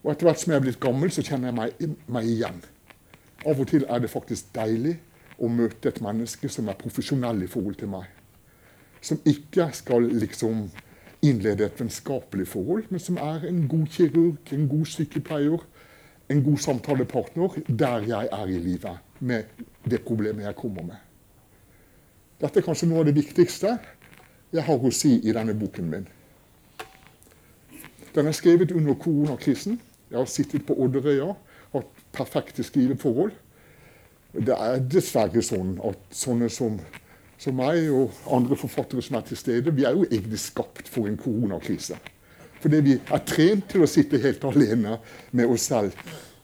Og 0.02 0.12
etter 0.12 0.28
hvert 0.28 0.42
som 0.42 0.52
jeg 0.52 0.60
er 0.60 0.66
blitt 0.66 0.80
gammel, 0.82 1.12
så 1.12 1.24
kjenner 1.24 1.50
jeg 1.50 1.58
meg, 1.60 1.98
meg 2.12 2.28
igjen. 2.28 2.62
Av 3.48 3.56
og 3.56 3.68
til 3.70 3.86
er 3.88 4.02
det 4.02 4.12
faktisk 4.12 4.52
deilig 4.56 4.98
å 5.40 5.48
møte 5.48 5.88
et 5.88 6.02
menneske 6.04 6.50
som 6.52 6.68
er 6.68 6.80
profesjonell 6.80 7.46
i 7.46 7.48
forhold 7.48 7.80
til 7.80 7.92
meg 7.94 8.08
som 9.00 9.20
ikke 9.24 9.70
skal 9.72 10.08
liksom 10.12 10.68
innlede 11.24 11.66
et 11.66 11.80
vennskapelig 11.80 12.48
forhold, 12.48 12.84
men 12.90 13.00
som 13.00 13.16
er 13.16 13.46
en 13.48 13.66
god 13.68 13.86
kirurg, 13.92 14.52
en 14.52 14.68
god 14.68 14.86
sykepleier, 14.86 15.64
en 16.30 16.42
god 16.44 16.58
samtalepartner 16.58 17.60
der 17.68 18.06
jeg 18.08 18.28
er 18.32 18.46
i 18.46 18.58
livet 18.58 19.06
med 19.20 19.64
det 19.84 20.02
problemet 20.06 20.46
jeg 20.46 20.58
kommer 20.58 20.86
med. 20.90 20.96
Dette 22.40 22.60
er 22.60 22.64
kanskje 22.64 22.88
noe 22.88 23.02
av 23.02 23.10
det 23.10 23.16
viktigste 23.18 23.76
jeg 24.50 24.64
har 24.66 24.82
å 24.82 24.92
si 24.94 25.16
i 25.20 25.34
denne 25.36 25.54
boken 25.54 25.90
min. 25.90 26.08
Den 28.14 28.26
er 28.26 28.34
skrevet 28.34 28.72
under 28.74 28.96
koronakrisen. 28.98 29.78
Jeg 30.10 30.18
har 30.18 30.26
sittet 30.26 30.64
på 30.66 30.74
Odderøya, 30.74 31.28
hatt 31.76 32.00
perfekte 32.16 32.64
skriveforhold. 32.66 33.36
Det 34.34 34.56
er 34.56 34.82
dessverre 34.82 35.42
sånn 35.44 35.76
at 35.86 36.02
sånne 36.14 36.48
som 36.50 36.80
som 37.40 37.56
meg 37.56 37.86
og 37.88 38.16
andre 38.36 38.56
forfattere 38.58 39.02
som 39.02 39.16
er 39.16 39.22
til 39.24 39.38
stede, 39.40 39.72
vi 39.72 39.86
er 39.88 39.96
jo 39.96 40.04
egentlig 40.04 40.42
skapt 40.42 40.90
for 40.92 41.08
en 41.08 41.16
koronakrise. 41.16 41.96
Fordi 42.60 42.80
vi 42.84 42.96
er 43.00 43.22
trent 43.24 43.70
til 43.72 43.84
å 43.84 43.88
sitte 43.88 44.20
helt 44.20 44.44
alene 44.44 44.98
med 45.32 45.48
oss 45.48 45.70
selv 45.70 45.96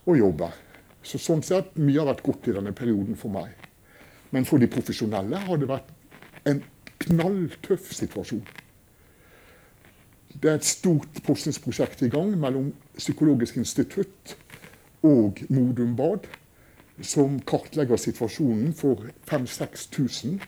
og 0.06 0.16
jobbe. 0.16 0.48
Så 1.06 1.20
sånn 1.22 1.44
sett, 1.46 1.76
Mye 1.78 2.00
har 2.00 2.08
vært 2.10 2.24
godt 2.26 2.48
i 2.50 2.54
denne 2.56 2.72
perioden 2.74 3.18
for 3.18 3.30
meg. 3.30 3.52
Men 4.34 4.46
for 4.48 4.58
de 4.58 4.66
profesjonelle 4.70 5.38
har 5.46 5.60
det 5.60 5.68
vært 5.70 5.92
en 6.50 6.62
knalltøff 7.06 7.92
situasjon. 7.94 8.42
Det 10.36 10.50
er 10.50 10.58
et 10.58 10.66
stort 10.66 11.20
forskningsprosjekt 11.24 12.02
i 12.04 12.10
gang 12.12 12.34
mellom 12.40 12.72
Psykologisk 12.96 13.60
institutt 13.60 14.34
og 15.06 15.40
Modum 15.52 15.94
Bad, 15.96 16.26
som 17.04 17.38
kartlegger 17.46 18.00
situasjonen 18.00 18.72
for 18.76 19.06
5000-6000 19.30 20.40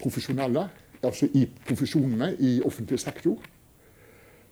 profesjonelle, 0.00 0.68
altså 1.04 1.28
i 1.34 1.46
profesjonene 1.66 2.34
i 2.38 2.60
offentlig 2.64 3.00
sektor. 3.02 3.40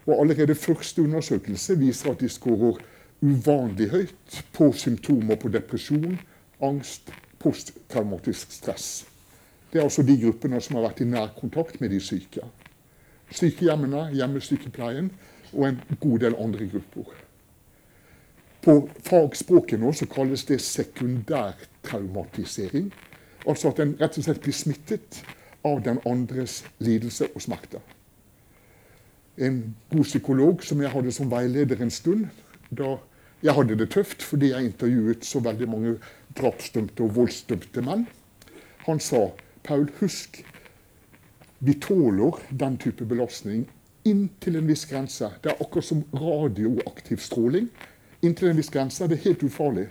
Og 0.06 0.14
allerede 0.18 0.58
første 0.58 1.04
undersøkelse 1.04 1.78
viser 1.78 2.12
at 2.12 2.20
de 2.20 2.28
skårer 2.32 2.80
uvanlig 3.22 3.90
høyt 3.90 4.44
på 4.52 4.72
symptomer 4.74 5.36
på 5.38 5.48
depresjon, 5.54 6.18
angst, 6.62 7.12
posttraumatisk 7.42 8.52
stress. 8.52 9.06
Det 9.72 9.78
er 9.78 9.84
altså 9.86 10.02
de 10.02 10.20
gruppene 10.20 10.60
som 10.60 10.76
har 10.76 10.82
vært 10.88 11.00
i 11.00 11.04
nær 11.08 11.28
kontakt 11.38 11.80
med 11.80 11.90
de 11.94 12.00
syke. 12.02 12.40
Sykehjemmene, 13.32 14.10
hjemmesykepleien 14.12 15.10
og 15.52 15.68
en 15.68 15.80
god 16.00 16.18
del 16.26 16.34
andre 16.38 16.66
grupper. 16.68 17.04
På 18.62 18.88
fagspråket 19.02 19.80
nå 19.80 19.92
så 19.96 20.06
kalles 20.06 20.44
det 20.46 20.60
sekundærtraumatisering. 20.62 22.92
Altså 23.46 23.68
at 23.72 23.78
en 23.82 23.96
rett 24.00 24.18
og 24.18 24.24
slett 24.26 24.42
blir 24.44 24.54
smittet 24.54 25.24
av 25.66 25.82
den 25.82 25.98
andres 26.06 26.64
lidelse 26.78 27.26
og 27.34 27.42
smerte. 27.42 27.78
En 29.38 29.76
god 29.90 30.04
psykolog 30.04 30.62
som 30.62 30.82
jeg 30.82 30.90
hadde 30.92 31.12
som 31.16 31.30
veileder 31.30 31.82
en 31.82 31.90
stund 31.90 32.26
da 32.70 32.96
Jeg 33.42 33.56
hadde 33.56 33.78
det 33.78 33.90
tøft 33.90 34.22
fordi 34.22 34.52
jeg 34.52 34.70
intervjuet 34.70 35.24
så 35.26 35.40
veldig 35.42 35.68
mange 35.68 35.96
drapsdømte 36.38 37.02
og 37.02 37.14
voldsdømte 37.16 37.82
menn. 37.82 38.06
Han 38.86 39.00
sa 39.02 39.30
Paul, 39.66 39.88
husk, 40.00 40.42
vi 41.58 41.74
tåler 41.78 42.38
den 42.50 42.78
type 42.82 43.06
belastning 43.06 43.66
inntil 44.04 44.58
en 44.58 44.66
viss 44.66 44.84
grense. 44.90 45.28
Det 45.42 45.52
er 45.52 45.62
akkurat 45.62 45.86
som 45.86 46.04
radioaktiv 46.14 47.22
stråling. 47.22 47.68
Inntil 48.22 48.50
en 48.50 48.58
viss 48.58 48.70
grense 48.70 49.04
er 49.04 49.10
det 49.12 49.22
helt 49.26 49.42
ufarlig. 49.46 49.88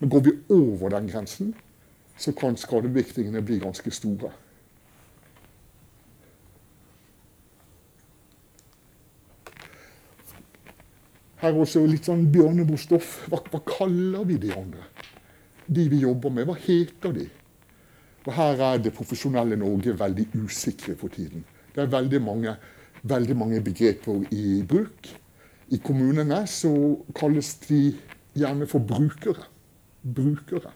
Men 0.00 0.10
går 0.12 0.24
vi 0.26 0.34
over 0.52 0.92
den 0.96 1.08
grensen, 1.08 1.54
så 2.18 2.32
kan 2.32 2.56
skadevirkningene 2.56 3.42
bli 3.42 3.60
ganske 3.62 3.90
store. 3.90 4.32
Her 11.44 11.52
er 11.52 11.60
også 11.60 11.82
litt 11.84 12.06
sånn 12.08 12.22
bjørnebostoff. 12.32 13.26
Hva, 13.28 13.42
hva 13.52 13.58
kaller 13.68 14.22
vi 14.24 14.38
de 14.40 14.52
andre? 14.56 14.86
De 15.68 15.82
vi 15.92 15.98
jobber 16.00 16.32
med, 16.32 16.46
hva 16.48 16.54
heter 16.56 17.12
de? 17.12 17.26
Og 18.24 18.30
Her 18.32 18.62
er 18.70 18.78
det 18.80 18.94
profesjonelle 18.96 19.58
Norge 19.60 19.92
veldig 20.00 20.30
usikre 20.40 20.94
for 20.96 21.12
tiden. 21.12 21.44
Det 21.74 21.82
er 21.84 21.90
veldig 21.92 22.20
mange, 22.24 22.54
veldig 23.04 23.36
mange 23.36 23.60
begreper 23.66 24.24
i 24.32 24.62
bruk. 24.64 25.10
I 25.68 25.82
kommunene 25.84 26.46
så 26.48 26.72
kalles 27.16 27.52
de 27.66 27.82
gjerne 28.40 28.68
for 28.70 28.80
brukere. 28.80 29.44
Brukere 30.00 30.72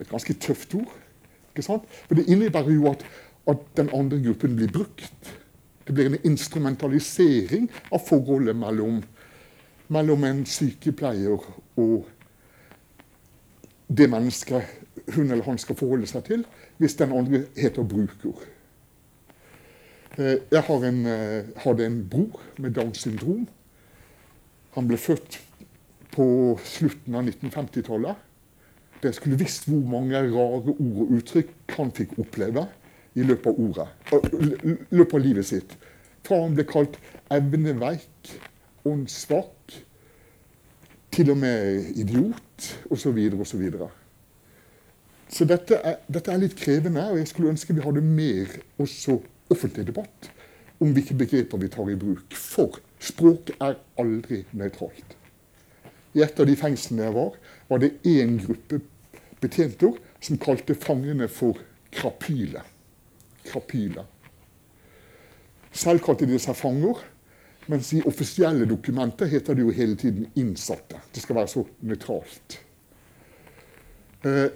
et 0.00 0.10
ganske 0.10 0.34
tøft 0.42 0.74
ord. 0.74 0.90
ikke 1.52 1.62
sant? 1.62 1.86
For 2.08 2.18
det 2.18 2.26
innebærer 2.26 2.74
jo 2.74 2.90
at, 2.90 3.06
at 3.46 3.62
den 3.78 3.90
andre 3.94 4.18
gruppen 4.24 4.56
blir 4.58 4.72
brukt. 4.72 5.30
Det 5.86 5.94
blir 5.94 6.10
en 6.10 6.22
instrumentalisering 6.32 7.70
av 7.92 8.02
forholdet 8.06 8.56
mellom, 8.56 9.02
mellom 9.90 10.24
en 10.24 10.44
sykepleier 10.46 11.42
og 11.80 12.08
det 13.90 14.06
mennesket 14.10 15.10
hun 15.14 15.30
eller 15.30 15.44
han 15.44 15.58
skal 15.58 15.78
forholde 15.78 16.06
seg 16.06 16.24
til, 16.28 16.44
hvis 16.78 16.96
den 16.98 17.12
andre 17.16 17.44
heter 17.58 17.86
bruker. 17.86 18.36
Eh, 20.18 20.38
jeg 20.50 20.64
en, 20.68 21.06
eh, 21.06 21.44
hadde 21.56 21.86
en 21.86 22.08
bror 22.10 22.40
med 22.58 22.70
Downs 22.70 22.98
syndrom. 22.98 23.48
Han 24.74 24.88
ble 24.88 24.96
født 24.96 25.40
på 26.14 26.58
slutten 26.64 27.14
av 27.14 27.24
1950-tallet. 27.24 28.16
Jeg 29.02 29.14
skulle 29.14 29.38
visst 29.38 29.68
hvor 29.68 29.80
mange 29.88 30.18
rare 30.18 30.74
ord 30.74 30.98
og 31.00 31.14
uttrykk 31.16 31.76
han 31.78 31.92
fikk 31.96 32.18
oppleve 32.18 32.66
i 33.14 33.24
løpet 33.24 33.46
av, 33.46 33.58
ordet, 33.58 33.88
løpet 34.90 35.14
av 35.14 35.24
livet 35.24 35.46
sitt. 35.46 35.76
Han 36.28 36.54
ble 36.54 36.66
kalt 36.68 36.98
evneveik, 37.32 38.34
åndssvak, 38.84 39.76
til 41.10 41.30
og 41.30 41.40
med 41.40 41.90
idiot, 41.98 42.66
osv. 42.90 42.94
osv. 42.94 43.44
Så, 43.44 43.56
videre, 43.58 43.82
og 43.82 43.90
så, 43.90 45.36
så 45.36 45.44
dette 45.44 45.78
er, 45.82 45.96
dette 46.06 46.32
er, 46.32 46.42
litt 46.42 46.56
krevende, 46.58 47.06
og 47.10 47.18
jeg 47.18 47.30
skulle 47.30 47.50
ønske 47.50 47.74
vi 47.74 47.84
hadde 47.84 48.04
mer 48.04 48.58
også 48.78 49.18
offentlig 49.50 49.86
debatt 49.90 50.30
om 50.80 50.94
hvilke 50.96 51.14
begreper 51.18 51.60
vi 51.60 51.68
tar 51.68 51.90
i 51.92 51.98
bruk. 51.98 52.34
For 52.34 52.78
språk 53.02 53.52
er 53.60 53.76
aldri 54.00 54.44
nøytralt. 54.56 55.16
I 56.16 56.24
et 56.24 56.40
av 56.40 56.48
de 56.48 56.56
fengslene 56.58 57.06
jeg 57.06 57.14
var, 57.14 57.36
var 57.68 57.82
det 57.82 57.92
én 58.08 58.38
gruppe 58.42 58.80
betjenter 59.40 59.98
som 60.20 60.40
kalte 60.40 60.74
fangene 60.74 61.28
for 61.30 61.60
krapyler. 61.94 62.64
Krapyler. 63.46 64.08
Selv 65.70 66.02
kalte 66.04 66.26
de 66.26 66.38
seg 66.42 66.58
fanger, 66.58 66.98
mens 67.70 67.92
i 67.94 68.02
offisielle 68.06 68.66
dokumenter 68.68 69.30
heter 69.30 69.54
det 69.54 69.64
jo 69.64 69.74
hele 69.74 69.96
tiden 69.98 70.26
innsatte. 70.38 70.98
Det 71.14 71.22
skal 71.22 71.38
være 71.38 71.52
så 71.52 71.64
nøytralt. 71.86 72.58
Eh, 74.26 74.50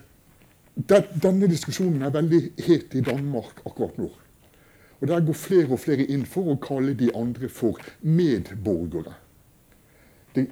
denne 1.22 1.48
diskusjonen 1.48 2.02
er 2.02 2.14
veldig 2.14 2.40
het 2.66 2.94
i 2.98 3.04
Danmark 3.06 3.62
akkurat 3.64 3.98
nå. 3.98 4.10
Og 5.00 5.08
Der 5.08 5.20
går 5.20 5.32
flere 5.32 5.72
og 5.72 5.80
flere 5.80 6.06
inn 6.08 6.24
for 6.26 6.48
å 6.48 6.56
kalle 6.56 6.94
de 6.96 7.10
andre 7.14 7.48
for 7.48 7.78
medborgere. 8.00 9.14
Det 10.34 10.48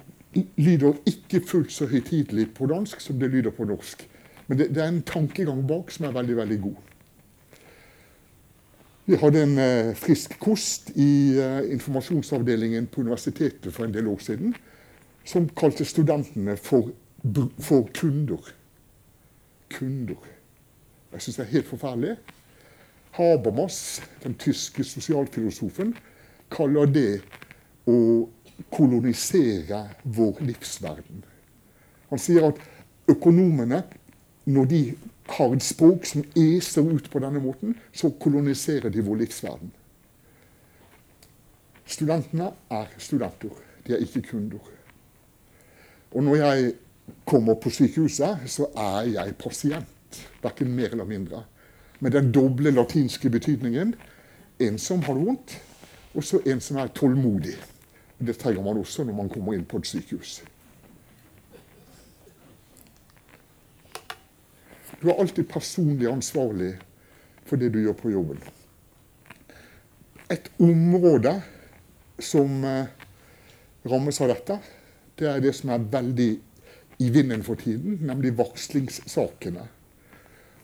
lyder 0.57 0.99
ikke 1.09 1.41
fullt 1.47 1.71
så 1.73 1.87
høytidelig 1.89 2.51
på 2.53 2.67
dansk 2.69 3.01
som 3.01 3.19
det 3.19 3.31
lyder 3.33 3.51
på 3.51 3.65
norsk. 3.65 4.07
Men 4.47 4.59
det, 4.59 4.69
det, 4.75 4.83
er 4.83 4.91
en 4.91 5.01
tankegang 5.01 5.63
bak 5.67 5.91
som 5.91 6.05
er 6.05 6.15
veldig, 6.15 6.37
veldig 6.37 6.59
god. 6.61 6.92
Vi 9.05 9.17
hadde 9.19 9.41
en 9.43 9.57
eh, 9.59 9.95
frisk 9.99 10.37
kost 10.39 10.93
i 10.95 11.35
eh, 11.35 11.71
informasjonsavdelingen 11.73 12.85
på 12.87 13.01
universitetet 13.01 13.73
for 13.75 13.83
en 13.83 13.91
del 13.91 14.07
år 14.07 14.21
siden, 14.23 14.53
som 15.27 15.49
kalte 15.59 15.83
studentene 15.85 16.55
for, 16.55 16.93
for 17.59 17.89
kunder. 17.91 18.47
Kunder. 19.75 20.29
Jeg 21.11 21.25
syns 21.25 21.35
det 21.35 21.43
er 21.43 21.51
helt 21.51 21.67
forferdelig. 21.67 22.15
Habermas, 23.17 24.01
den 24.23 24.37
tyske 24.39 24.85
sosialfilosofen, 24.87 25.91
kaller 26.53 26.87
det 26.87 27.19
å 27.89 27.97
kolonisere 28.71 29.83
vår 30.03 30.39
livsverden. 30.47 31.25
Han 32.07 32.21
sier 32.21 32.53
at 32.53 32.63
økonomene, 33.11 33.83
når 34.47 34.71
de 34.71 34.81
har 35.27 35.55
et 35.55 35.63
språk 35.63 36.05
som 36.05 36.23
eser 36.35 36.87
ut 36.89 37.09
på 37.11 37.21
denne 37.23 37.39
måten, 37.43 37.77
så 37.93 38.11
koloniserer 38.19 38.91
de 38.91 39.03
vår 39.05 39.23
livsverden. 39.23 39.71
Studentene 41.85 42.51
er 42.71 42.91
studenter, 42.97 43.53
de 43.87 43.95
er 43.95 44.03
ikke 44.03 44.23
kunder. 44.31 44.71
Og 46.13 46.23
når 46.23 46.35
jeg 46.35 46.73
kommer 47.25 47.55
på 47.59 47.69
sykehuset, 47.73 48.45
så 48.45 48.69
er 48.77 49.09
jeg 49.13 49.35
pasient. 49.39 50.19
Verken 50.43 50.71
mer 50.75 50.93
eller 50.93 51.05
mindre. 51.09 51.43
Med 51.99 52.11
den 52.11 52.31
doble 52.31 52.71
latinske 52.71 53.29
betydningen. 53.29 53.95
En 54.59 54.77
som 54.77 55.01
har 55.03 55.17
det 55.17 55.25
vondt, 55.25 55.55
og 56.13 56.23
så 56.23 56.39
en 56.45 56.61
som 56.61 56.77
er 56.77 56.91
tålmodig. 56.93 57.55
Det 58.19 58.37
trenger 58.37 58.63
man 58.63 58.77
også 58.77 59.03
når 59.03 59.13
man 59.13 59.29
kommer 59.29 59.57
inn 59.57 59.65
på 59.65 59.81
et 59.81 59.87
sykehus. 59.89 60.43
Du 65.03 65.09
er 65.11 65.19
alltid 65.19 65.49
personlig 65.51 66.07
ansvarlig 66.07 66.77
for 67.43 67.59
det 67.59 67.73
du 67.73 67.81
gjør 67.83 67.95
på 67.99 68.13
jobben. 68.13 68.39
Et 70.31 70.45
område 70.63 71.33
som 72.23 72.63
eh, 72.63 72.87
rammes 73.83 74.19
av 74.23 74.31
dette, 74.31 74.57
det 75.19 75.27
er 75.27 75.41
det 75.43 75.51
som 75.57 75.73
er 75.75 75.83
veldig 75.91 76.29
i 77.03 77.09
vinden 77.11 77.43
for 77.43 77.59
tiden, 77.59 77.97
nemlig 78.07 78.31
varslingssakene. 78.37 79.65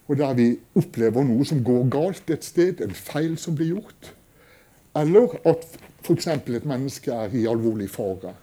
Og 0.07 0.17
der 0.17 0.37
vi 0.39 0.47
opplever 0.79 1.27
noe 1.27 1.43
som 1.45 1.59
går 1.65 1.89
galt 1.91 2.31
et 2.31 2.47
sted, 2.47 2.79
en 2.81 2.95
feil 2.95 3.35
som 3.37 3.57
blir 3.59 3.75
gjort. 3.75 4.13
Eller 4.97 5.35
at 5.51 5.67
f.eks. 5.99 6.29
et 6.31 6.65
menneske 6.65 7.11
er 7.11 7.35
i 7.35 7.43
alvorlig 7.49 7.89
fare. 7.91 8.33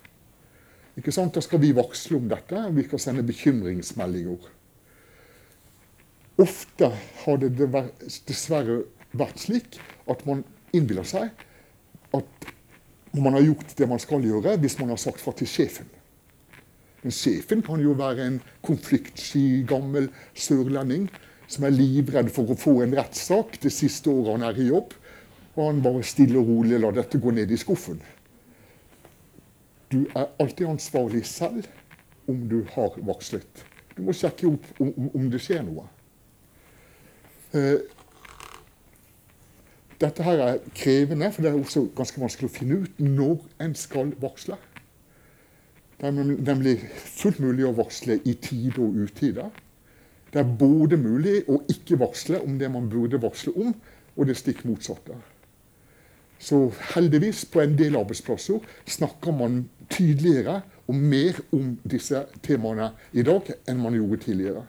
Ikke 0.97 1.13
sant? 1.13 1.35
Da 1.35 1.43
skal 1.45 1.65
vi 1.65 1.73
varsle 1.77 2.21
om 2.21 2.29
dette, 2.29 2.61
og 2.69 2.77
vi 2.77 2.85
skal 2.85 3.03
sende 3.03 3.27
bekymringsmeldinger. 3.27 4.53
Ofte 6.43 6.91
har 7.25 7.39
det 7.41 7.55
dessverre 8.29 8.83
vært 9.17 9.41
slik 9.41 9.79
at 10.11 10.25
man 10.29 10.43
innbiller 10.77 11.07
seg 11.09 11.31
at 12.17 12.49
man 13.17 13.37
har 13.39 13.47
gjort 13.47 13.73
det 13.79 13.89
man 13.89 14.01
skal 14.03 14.25
gjøre, 14.25 14.59
hvis 14.61 14.77
man 14.81 14.93
har 14.93 15.01
sagt 15.01 15.23
fra 15.25 15.33
til 15.37 15.49
sjefen. 15.49 15.89
Men 17.03 17.15
sjefen 17.15 17.63
kan 17.65 17.81
jo 17.81 17.95
være 17.97 18.27
en 18.27 18.37
konfliktsky, 18.67 19.63
gammel 19.69 20.11
sørlending 20.35 21.09
som 21.49 21.65
er 21.65 21.75
livredd 21.77 22.29
for 22.35 22.51
å 22.51 22.59
få 22.59 22.81
en 22.85 22.97
rettssak 22.99 23.61
det 23.63 23.73
siste 23.73 24.11
året 24.11 24.35
han 24.35 24.47
er 24.49 24.61
i 24.61 24.69
jobb, 24.69 24.93
og 25.57 25.63
han 25.63 25.83
bare 25.85 26.05
stille 26.05 26.41
og 26.41 26.51
rolig 26.51 26.81
lar 26.83 26.97
dette 26.97 27.21
gå 27.23 27.33
ned 27.33 27.53
i 27.55 27.61
skuffen. 27.61 28.03
Du 29.89 30.03
er 30.19 30.33
alltid 30.43 30.67
ansvarlig 30.69 31.23
selv 31.31 31.69
om 32.29 32.43
du 32.51 32.59
har 32.75 32.97
varslet. 33.07 33.65
Du 33.95 34.03
må 34.05 34.13
sjekke 34.17 34.51
opp 34.51 34.83
om, 34.83 34.91
om 35.15 35.31
det 35.33 35.41
skjer 35.41 35.63
noe. 35.65 35.87
Uh, 37.57 37.81
dette 40.01 40.23
her 40.23 40.43
er 40.45 40.59
krevende, 40.77 41.31
for 41.33 41.43
det 41.43 41.51
er 41.51 41.59
også 41.59 41.87
ganske 41.97 42.21
vanskelig 42.21 42.51
å 42.51 42.53
finne 42.53 42.81
ut 42.85 42.99
når 43.01 43.39
en 43.65 43.77
skal 43.79 44.13
varsle. 44.21 44.59
Det 45.97 46.11
er 46.11 46.17
nemlig 46.19 46.75
fullt 46.93 47.41
mulig 47.41 47.65
å 47.65 47.73
varsle 47.79 48.19
i 48.29 48.35
tide 48.45 48.77
og 48.85 48.99
utide. 49.07 49.47
Det 50.33 50.43
er 50.43 50.57
både 50.61 50.99
mulig 51.01 51.39
å 51.49 51.63
ikke 51.73 51.97
varsle 52.03 52.43
om 52.45 52.59
det 52.61 52.69
man 52.73 52.91
burde 52.93 53.23
varsle 53.23 53.55
om, 53.57 53.73
og 54.17 54.29
det 54.29 54.37
stikk 54.37 54.67
motsatte. 54.69 55.17
Så 56.39 56.67
heldigvis, 56.93 57.47
på 57.49 57.63
en 57.63 57.77
del 57.79 57.97
arbeidsplasser, 57.97 58.61
snakker 58.85 59.33
man 59.33 59.63
tydeligere 59.89 60.61
og 60.87 60.95
mer 60.95 61.41
om 61.57 61.73
disse 61.89 62.27
temaene 62.45 62.91
i 63.17 63.25
dag 63.25 63.49
enn 63.65 63.81
man 63.81 63.97
gjorde 63.97 64.27
tidligere. 64.27 64.67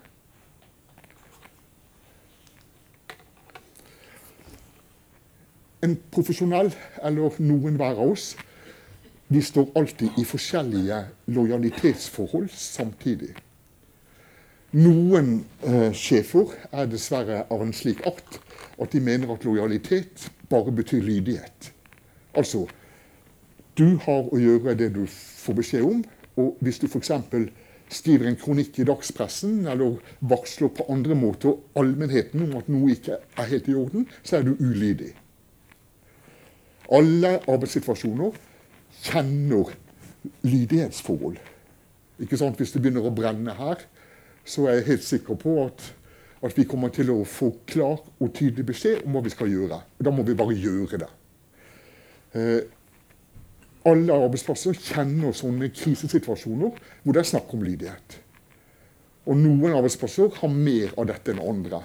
En 5.85 5.97
profesjonell, 6.11 6.71
eller 7.03 7.37
noen 7.43 7.77
hver 7.77 7.97
av 7.97 8.13
oss, 8.13 8.31
vi 9.27 9.41
står 9.43 9.73
alltid 9.75 10.17
i 10.17 10.23
forskjellige 10.25 11.01
lojalitetsforhold 11.35 12.49
samtidig. 12.53 13.33
Noen 14.77 15.45
eh, 15.63 15.91
sjefer 15.95 16.53
er 16.71 16.87
dessverre 16.91 17.43
av 17.51 17.61
en 17.63 17.73
slik 17.75 18.03
art 18.07 18.39
at 18.77 18.91
de 18.93 19.01
mener 19.03 19.31
at 19.33 19.45
lojalitet 19.47 20.27
bare 20.51 20.73
betyr 20.75 21.03
lydighet. 21.03 21.71
Altså, 22.37 22.65
du 23.77 23.97
har 24.03 24.27
å 24.31 24.39
gjøre 24.39 24.75
det 24.79 24.91
du 24.95 25.03
får 25.07 25.59
beskjed 25.59 25.87
om, 25.87 26.01
og 26.37 26.59
hvis 26.63 26.79
du 26.79 26.87
f.eks. 26.87 27.11
skriver 27.89 28.27
en 28.27 28.39
kronikk 28.39 28.79
i 28.79 28.87
dagspressen 28.87 29.67
eller 29.67 29.99
varsler 30.19 30.71
på 30.71 30.87
andre 30.91 31.15
måter 31.15 31.55
allmennheten 31.79 32.43
om 32.47 32.57
at 32.59 32.67
noe 32.71 32.91
ikke 32.95 33.19
er 33.37 33.49
helt 33.51 33.71
i 33.71 33.77
orden, 33.77 34.07
så 34.23 34.39
er 34.39 34.47
du 34.47 34.55
ulydig. 34.59 35.13
Alle 36.87 37.37
arbeidssituasjoner 37.47 38.37
kjenner 39.03 39.73
lydighetsforhold. 40.47 41.37
Ikke 42.23 42.39
sant? 42.39 42.57
Hvis 42.57 42.71
det 42.73 42.81
begynner 42.81 43.05
å 43.05 43.13
brenne 43.13 43.53
her, 43.57 43.83
så 44.47 44.67
er 44.67 44.79
jeg 44.79 44.87
helt 44.91 45.05
sikker 45.05 45.39
på 45.39 45.57
at, 45.65 45.83
at 46.47 46.55
vi 46.57 46.65
kommer 46.69 46.93
til 46.95 47.11
å 47.11 47.19
få 47.27 47.51
klar 47.67 47.99
og 47.99 48.31
tydelig 48.37 48.69
beskjed 48.71 49.03
om 49.03 49.17
hva 49.17 49.25
vi 49.25 49.33
skal 49.33 49.51
gjøre. 49.51 49.81
Da 49.99 50.13
må 50.13 50.23
vi 50.27 50.37
bare 50.37 50.55
gjøre 50.55 51.01
det. 51.03 51.11
Eh, 52.37 52.61
alle 53.87 54.15
arbeidsplasser 54.23 54.79
kjenner 54.79 55.35
sånne 55.35 55.69
krisesituasjoner 55.75 56.79
hvor 57.03 57.15
det 57.15 57.21
er 57.21 57.29
snakk 57.29 57.53
om 57.55 57.67
lydighet. 57.67 58.17
Og 59.27 59.35
noen 59.39 59.75
arbeidsplasser 59.75 60.31
har 60.39 60.51
mer 60.55 60.95
av 60.95 61.07
dette 61.11 61.33
enn 61.33 61.43
andre. 61.43 61.83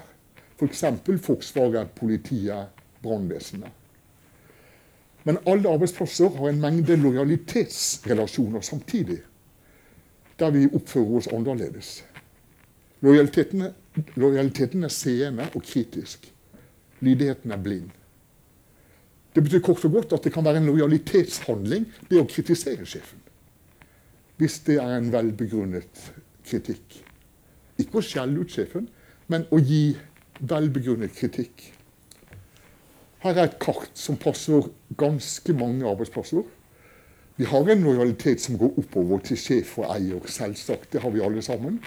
F.eks. 0.55 0.83
For 1.03 1.23
Forsvaret, 1.27 1.91
politiet, 1.95 2.83
brannvesenet. 3.03 3.82
Men 5.23 5.39
alle 5.47 5.71
arbeidsplasser 5.71 6.35
har 6.37 6.49
en 6.49 6.61
mengde 6.61 6.95
lojalitetsrelasjoner 6.99 8.61
samtidig, 8.61 9.21
der 10.39 10.51
vi 10.51 10.67
oppfører 10.73 11.17
oss 11.19 11.29
annerledes. 11.31 12.03
Lojaliteten, 13.03 13.67
lojaliteten 14.15 14.83
er 14.83 14.91
seende 14.91 15.47
og 15.55 15.63
kritisk. 15.63 16.27
Lydigheten 16.99 17.51
er 17.51 17.61
blind. 17.63 17.89
Det 19.35 19.43
betyr 19.43 19.63
kort 19.65 19.85
og 19.85 19.91
godt 19.91 20.13
at 20.13 20.23
det 20.23 20.33
kan 20.33 20.45
være 20.45 20.61
en 20.61 20.69
lojalitetshandling 20.69 21.87
det 22.09 22.19
å 22.21 22.27
kritisere 22.29 22.85
sjefen. 22.85 23.19
Hvis 24.37 24.59
det 24.67 24.77
er 24.81 24.97
en 24.97 25.11
velbegrunnet 25.13 26.03
kritikk. 26.45 26.99
Ikke 27.81 27.99
å 27.99 28.05
skjelle 28.05 28.43
ut 28.43 28.53
sjefen, 28.53 28.87
men 29.31 29.47
å 29.51 29.59
gi 29.61 29.95
velbegrunnet 30.39 31.15
kritikk. 31.17 31.71
Her 33.23 33.37
er 33.37 33.47
et 33.47 33.59
kart 33.63 33.91
som 33.95 34.17
passer 34.19 34.65
ganske 34.99 35.53
mange 35.55 35.87
arbeidsplasser. 35.87 36.43
Vi 37.39 37.45
har 37.47 37.69
en 37.71 37.83
lojalitet 37.85 38.41
som 38.43 38.57
går 38.59 38.75
oppover 38.81 39.21
til 39.23 39.39
sjef 39.39 39.77
og 39.79 39.87
eier, 39.95 40.25
selvsagt. 40.27 40.91
Det 40.91 41.01
har 41.01 41.13
vi 41.13 41.23
alle 41.23 41.41
sammen. 41.41 41.79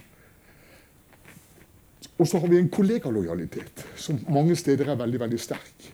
Og 2.16 2.28
så 2.28 2.40
har 2.40 2.48
vi 2.48 2.56
en 2.56 2.70
kollegalojalitet, 2.72 3.84
som 4.00 4.18
mange 4.32 4.56
steder 4.56 4.88
er 4.88 4.96
veldig 4.96 5.20
veldig 5.20 5.40
sterk. 5.40 5.90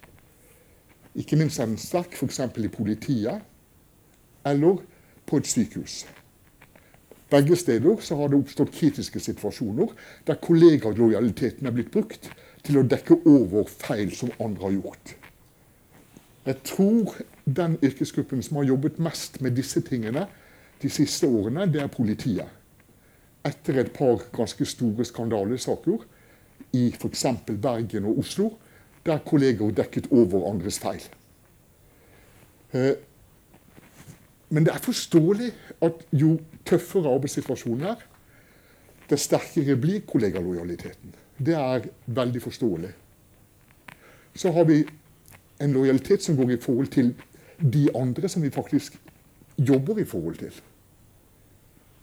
Ikke 1.18 1.36
minst 1.36 1.58
er 1.58 1.66
den 1.66 1.80
sterk 1.80 2.14
f.eks. 2.14 2.38
i 2.62 2.68
politiet 2.68 3.42
eller 4.46 4.78
på 5.26 5.40
et 5.42 5.50
sykehus. 5.50 6.04
Begge 7.30 7.56
steder 7.56 8.14
har 8.16 8.28
det 8.28 8.38
oppstått 8.38 8.72
kritiske 8.76 9.20
situasjoner 9.20 9.90
der 10.26 10.38
kollegalojaliteten 10.38 11.66
er 11.66 11.74
blitt 11.74 11.90
brukt 11.90 12.30
til 12.62 12.78
å 12.78 12.86
dekke 12.86 13.18
over 13.26 13.66
feil 13.66 14.14
som 14.14 14.30
andre 14.38 14.68
har 14.68 14.78
gjort. 14.78 15.14
Jeg 16.46 16.62
tror 16.66 17.14
den 17.46 17.78
yrkesgruppen 17.82 18.42
som 18.42 18.56
har 18.56 18.64
jobbet 18.64 18.98
mest 18.98 19.40
med 19.40 19.54
disse 19.56 19.80
tingene 19.80 20.26
de 20.82 20.90
siste 20.90 21.26
årene, 21.26 21.68
det 21.70 21.82
er 21.82 21.90
politiet. 21.92 22.48
Etter 23.46 23.78
et 23.78 23.92
par 23.94 24.24
ganske 24.34 24.66
store 24.66 25.04
skandalesaker 25.06 26.02
i 26.74 26.88
f.eks. 26.90 27.26
Bergen 27.62 28.08
og 28.10 28.18
Oslo, 28.18 28.50
der 29.06 29.22
kolleger 29.26 29.70
dekket 29.70 30.08
over 30.10 30.48
andres 30.50 30.78
feil. 30.82 31.02
Eh, 32.72 32.94
men 34.50 34.66
det 34.66 34.74
er 34.74 34.82
forståelig 34.82 35.50
at 35.82 36.02
jo 36.12 36.36
tøffere 36.66 37.14
arbeidssituasjonen 37.14 37.86
er, 37.94 38.02
det 39.10 39.18
sterkere 39.20 39.76
blir 39.76 40.02
kollegalojaliteten. 40.08 41.14
Det 41.38 41.54
er 41.54 41.88
veldig 42.06 42.42
forståelig. 42.42 42.90
Så 44.34 44.52
har 44.52 44.64
vi 44.64 44.82
en 45.62 45.72
lojalitet 45.72 46.22
som 46.22 46.36
går 46.36 46.50
i 46.50 46.60
forhold 46.60 46.92
til 46.94 47.14
de 47.62 47.88
andre 47.96 48.28
som 48.28 48.42
vi 48.42 48.50
faktisk 48.50 48.98
jobber 49.58 49.98
i 49.98 50.04
forhold 50.04 50.36
til. 50.40 50.52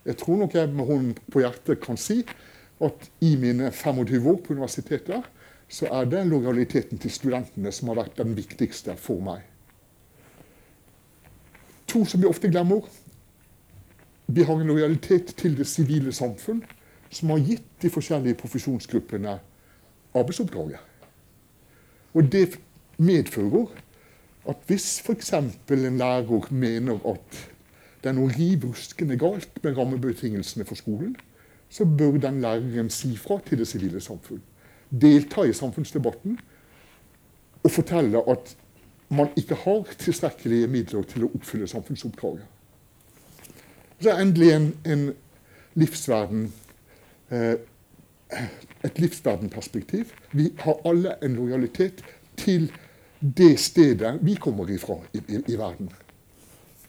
Jeg 0.06 0.18
tror 0.18 0.38
nok 0.38 0.56
jeg 0.56 0.70
med 0.70 0.86
hånden 0.86 1.18
på 1.32 1.44
hjertet 1.44 1.82
kan 1.84 1.98
si 1.98 2.24
at 2.82 3.10
i 3.22 3.36
mine 3.36 3.72
25 3.72 4.30
år 4.30 4.40
på 4.46 4.54
universitetet 4.54 5.28
så 5.70 5.86
er 5.92 6.06
det 6.10 6.28
lojaliteten 6.28 6.98
til 6.98 7.12
studentene 7.12 7.72
som 7.72 7.92
har 7.92 8.00
vært 8.04 8.18
den 8.18 8.34
viktigste 8.38 8.96
for 8.98 9.22
meg. 9.22 9.44
To 11.90 12.06
som 12.06 12.22
vi 12.22 12.30
ofte 12.30 12.50
glemmer. 12.50 12.86
Vi 14.28 14.44
har 14.46 14.62
en 14.62 14.68
lojalitet 14.68 15.34
til 15.38 15.58
det 15.58 15.68
sivile 15.68 16.14
samfunn 16.14 16.64
som 17.10 17.30
har 17.34 17.42
gitt 17.42 17.70
de 17.82 17.90
forskjellige 17.90 18.38
profesjonsgruppene 18.38 19.40
arbeidsoppdraget. 20.14 20.80
Og 22.14 22.32
det 22.32 22.60
medfører 23.00 23.72
at 24.50 24.68
hvis 24.68 25.00
f.eks. 25.02 25.34
en 25.34 25.98
lærer 25.98 26.52
mener 26.52 27.00
at 27.08 27.40
det 28.04 28.10
er 28.12 28.16
noe 28.16 28.32
riv 28.32 28.70
galt 29.20 29.64
med 29.64 29.78
rammebetingelsene 29.78 30.66
for 30.66 30.80
skolen, 30.80 31.16
så 31.70 31.86
bør 31.86 32.18
den 32.18 32.42
læreren 32.42 32.90
si 32.90 33.16
fra 33.18 33.40
til 33.46 33.60
det 33.60 33.68
sivile 33.68 34.02
samfunn. 34.02 34.42
Delta 34.90 35.44
i 35.44 35.54
samfunnsdebatten 35.54 36.40
og 37.64 37.72
fortelle 37.72 38.24
at 38.32 38.56
man 39.10 39.30
ikke 39.38 39.56
har 39.56 39.84
tilstrekkelige 40.00 40.68
midler 40.68 41.04
til 41.04 41.26
å 41.26 41.32
oppfylle 41.36 41.68
samfunnsoppdraget. 41.68 42.46
Så 44.00 44.12
er 44.12 44.22
endelig 44.22 44.52
en, 44.54 44.70
en 44.86 45.06
livsverden 45.76 46.54
eh, 47.32 47.58
et 48.86 49.00
livsverdenperspektiv. 49.00 50.14
Vi 50.32 50.52
har 50.60 50.82
alle 50.86 51.16
en 51.26 51.36
lojalitet 51.36 52.04
til 52.38 52.70
det 53.20 53.58
stedet 53.60 54.20
vi 54.22 54.36
kommer 54.36 54.70
ifra 54.72 55.00
i, 55.14 55.22
i, 55.28 55.42
i 55.54 55.58
verden. 55.60 55.90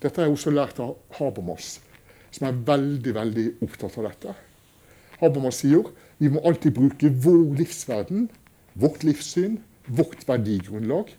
Dette 0.01 0.17
har 0.21 0.29
jeg 0.29 0.37
også 0.37 0.53
lært 0.55 0.79
av 0.81 0.95
Habermas, 1.19 1.79
som 2.31 2.47
er 2.49 2.61
veldig 2.67 3.15
veldig 3.17 3.47
opptatt 3.67 3.99
av 4.01 4.07
dette. 4.09 4.37
Habermas 5.21 5.61
sier 5.61 5.91
vi 6.21 6.31
må 6.33 6.43
alltid 6.45 6.77
bruke 6.77 7.11
vår 7.25 7.57
livsverden, 7.59 8.29
vårt 8.81 9.05
livssyn, 9.05 9.59
vårt 9.87 10.23
verdigrunnlag 10.29 11.11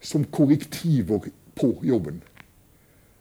som 0.00 0.24
korrektiver 0.24 1.30
på 1.58 1.70
jobben. 1.86 2.22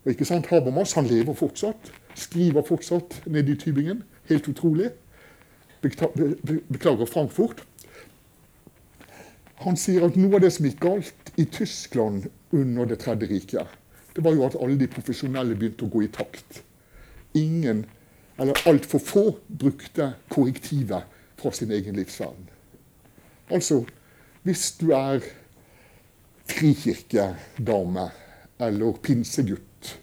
Og 0.06 0.13
ikke 0.13 0.28
sant, 0.28 0.47
Habermas 0.52 0.95
han 0.95 1.08
lever 1.10 1.36
fortsatt, 1.36 1.91
skriver 2.15 2.65
fortsatt 2.65 3.21
nede 3.28 3.54
i 3.54 3.60
Tybingen. 3.60 4.04
Helt 4.30 4.47
utrolig. 4.47 4.89
Beklager 5.84 7.06
Frankfurt. 7.06 7.63
Han 9.63 9.78
sier 9.80 10.06
at 10.06 10.17
noe 10.20 10.38
av 10.38 10.43
det 10.43 10.52
som 10.54 10.67
gikk 10.67 10.80
galt 10.84 11.32
i 11.36 11.48
Tyskland 11.50 12.30
under 12.54 12.86
Det 12.86 13.00
tredje 13.02 13.28
riket, 13.30 13.67
det 14.13 14.24
var 14.26 14.34
jo 14.34 14.46
at 14.46 14.56
alle 14.62 14.78
de 14.78 14.88
profesjonelle 14.89 15.56
begynte 15.58 15.86
å 15.86 15.91
gå 15.93 16.04
i 16.06 16.12
takt. 16.13 16.62
Ingen, 17.38 17.86
eller 18.38 18.58
altfor 18.70 19.02
få, 19.02 19.26
brukte 19.48 20.12
korrektivet 20.30 21.10
fra 21.38 21.52
sin 21.54 21.74
egen 21.74 21.98
livsverden. 21.98 22.48
Altså, 23.54 23.84
hvis 24.46 24.72
du 24.80 24.91
er 24.96 25.26
frikirkedame 26.48 28.08
eller 28.63 28.98
pinsegutt 29.04 29.93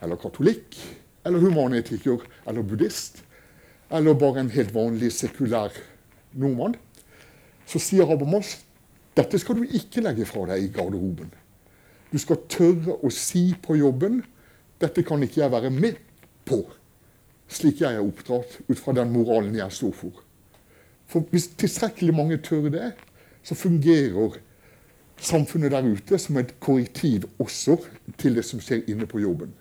eller 0.00 0.20
katolikk 0.20 0.78
eller 1.26 1.42
humanetiker 1.42 2.24
eller 2.48 2.64
buddhist 2.64 3.22
eller 3.90 4.14
bare 4.14 4.44
en 4.44 4.52
helt 4.54 4.72
vanlig 4.74 5.10
sekulær 5.12 5.74
nordmann, 6.32 6.76
så 7.66 7.80
sier 7.82 8.06
Habermas 8.06 8.60
dette 9.20 9.40
skal 9.40 9.60
du 9.60 9.76
ikke 9.76 10.02
legge 10.04 10.26
fra 10.28 10.46
deg 10.48 10.64
i 10.64 10.72
garderoben. 10.74 11.30
Du 12.10 12.18
skal 12.18 12.42
tørre 12.50 12.96
å 13.04 13.10
si 13.14 13.50
på 13.62 13.78
jobben 13.78 14.22
'Dette 14.80 15.02
kan 15.04 15.20
ikke 15.22 15.42
jeg 15.42 15.52
være 15.52 15.70
med 15.70 15.98
på', 16.48 16.64
slik 17.48 17.82
jeg 17.82 17.94
er 17.94 18.00
oppdratt 18.00 18.62
ut 18.64 18.78
fra 18.78 18.94
den 18.96 19.12
moralen 19.12 19.54
jeg 19.54 19.72
står 19.76 19.92
for. 19.92 20.22
For 21.06 21.26
hvis 21.30 21.50
tilstrekkelig 21.60 22.14
mange 22.14 22.38
tør 22.40 22.70
det, 22.72 22.92
så 23.42 23.54
fungerer 23.54 24.38
samfunnet 25.20 25.74
der 25.74 25.84
ute 25.84 26.18
som 26.18 26.36
et 26.40 26.54
korrektiv 26.60 27.26
også 27.38 27.76
til 28.16 28.38
det 28.38 28.44
som 28.44 28.60
skjer 28.60 28.88
inne 28.88 29.06
på 29.06 29.20
jobben. 29.20 29.52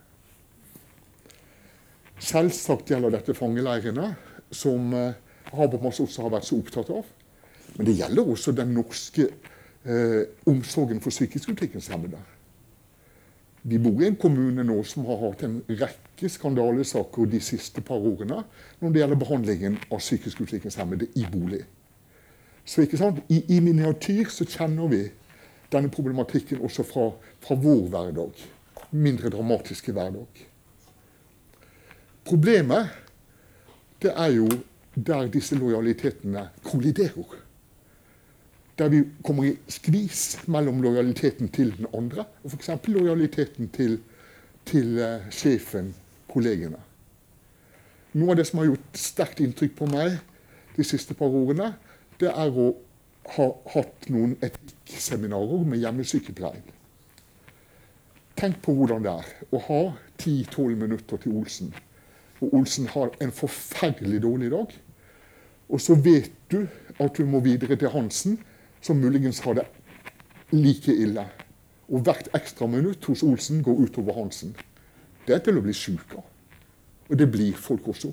Selvsagt 2.19 2.91
gjelder 2.91 3.17
dette 3.17 3.35
fangeleirene, 3.35 4.13
som 4.51 4.93
eh, 4.93 5.19
Habermas 5.51 5.99
også 5.99 6.25
har 6.25 6.33
vært 6.33 6.47
så 6.47 6.59
opptatt 6.59 6.89
av. 6.93 7.05
Men 7.79 7.87
det 7.87 7.95
gjelder 7.95 8.27
også 8.27 8.51
den 8.51 8.73
norske 8.75 9.29
eh, 9.87 10.25
omsorgen 10.51 10.99
for 10.99 11.15
psykisk 11.15 11.53
utviklingshemmede. 11.53 12.19
Vi 13.63 13.77
bor 13.79 14.01
i 14.03 14.07
en 14.09 14.17
kommune 14.19 14.65
nå 14.67 14.81
som 14.83 15.07
har 15.07 15.21
hatt 15.21 15.45
en 15.47 15.61
rekke 15.69 16.27
skandalesaker 16.31 17.31
de 17.31 17.39
siste 17.43 17.79
par 17.87 18.03
årene 18.03 18.41
når 18.81 18.91
det 18.91 19.01
gjelder 19.01 19.21
behandlingen 19.23 19.79
av 19.87 20.03
psykisk 20.03 20.43
utviklingshemmede 20.43 21.07
i 21.15 21.25
bolig. 21.31 21.63
Så 22.67 22.83
ikke 22.83 22.99
sant? 22.99 23.23
I, 23.31 23.45
i 23.55 23.63
miniatyr 23.63 24.27
så 24.27 24.43
kjenner 24.43 24.91
vi 24.91 25.03
denne 25.71 25.87
problematikken 25.87 26.59
også 26.59 26.83
fra, 26.83 27.09
fra 27.39 27.55
vår 27.55 27.87
hverdag. 27.95 28.47
Mindre 28.91 29.31
dramatiske 29.31 29.95
hverdag. 29.95 30.47
Problemet 32.27 32.91
det 34.03 34.11
er 34.19 34.35
jo 34.35 34.51
der 34.95 35.31
disse 35.31 35.55
lojalitetene 35.55 36.49
kolliderer 36.67 37.39
der 38.79 38.89
vi 38.89 39.03
kommer 39.25 39.49
i 39.49 39.57
skvis 39.67 40.39
mellom 40.47 40.81
lojaliteten 40.81 41.49
til 41.51 41.73
den 41.77 41.89
andre 41.93 42.25
og 42.43 42.53
f.eks. 42.53 42.69
lojaliteten 42.87 43.69
til, 43.75 43.99
til 44.65 44.95
uh, 44.99 45.27
sjefen, 45.31 45.93
kollegene. 46.31 46.79
Noe 48.15 48.33
av 48.33 48.39
det 48.39 48.47
som 48.49 48.61
har 48.61 48.71
gjort 48.71 48.97
sterkt 48.97 49.41
inntrykk 49.43 49.75
på 49.77 49.89
meg 49.91 50.17
de 50.77 50.85
siste 50.87 51.13
par 51.17 51.33
årene, 51.35 51.73
det 52.19 52.31
er 52.31 52.55
å 52.55 52.71
ha 53.35 53.47
hatt 53.75 54.09
noen 54.09 54.37
etikkseminarer 54.41 55.65
med 55.67 55.83
hjemmesykepleien. 55.83 56.65
Tenk 58.39 58.61
på 58.63 58.73
hvordan 58.77 59.03
det 59.03 59.11
er 59.11 59.31
å 59.51 59.59
ha 59.67 59.81
10-12 60.17 60.75
minutter 60.79 61.19
til 61.19 61.35
Olsen. 61.41 61.73
Og 62.39 62.53
Olsen 62.61 62.87
har 62.93 63.11
en 63.19 63.33
forferdelig 63.35 64.21
dårlig 64.23 64.51
dag. 64.53 64.71
Og 65.69 65.81
så 65.83 65.97
vet 65.99 66.31
du 66.49 66.63
at 66.97 67.19
du 67.19 67.27
må 67.27 67.43
videre 67.43 67.75
til 67.77 67.91
Hansen, 67.93 68.39
som 68.81 68.99
muligens 68.99 69.41
har 69.45 69.59
det 69.59 69.67
like 70.51 70.93
ille. 70.93 71.25
Og 71.89 72.03
hvert 72.05 72.29
ekstra 72.37 72.67
minutt 72.69 73.05
hos 73.09 73.23
Olsen 73.25 73.63
går 73.65 73.85
utover 73.85 74.17
Hansen. 74.17 74.55
Det 75.25 75.35
er 75.35 75.43
til 75.45 75.59
å 75.59 75.63
bli 75.65 75.73
sjuk 75.75 76.15
av. 76.17 76.25
Og 77.09 77.17
det 77.17 77.27
blir 77.31 77.57
folk 77.57 77.87
også. 77.89 78.11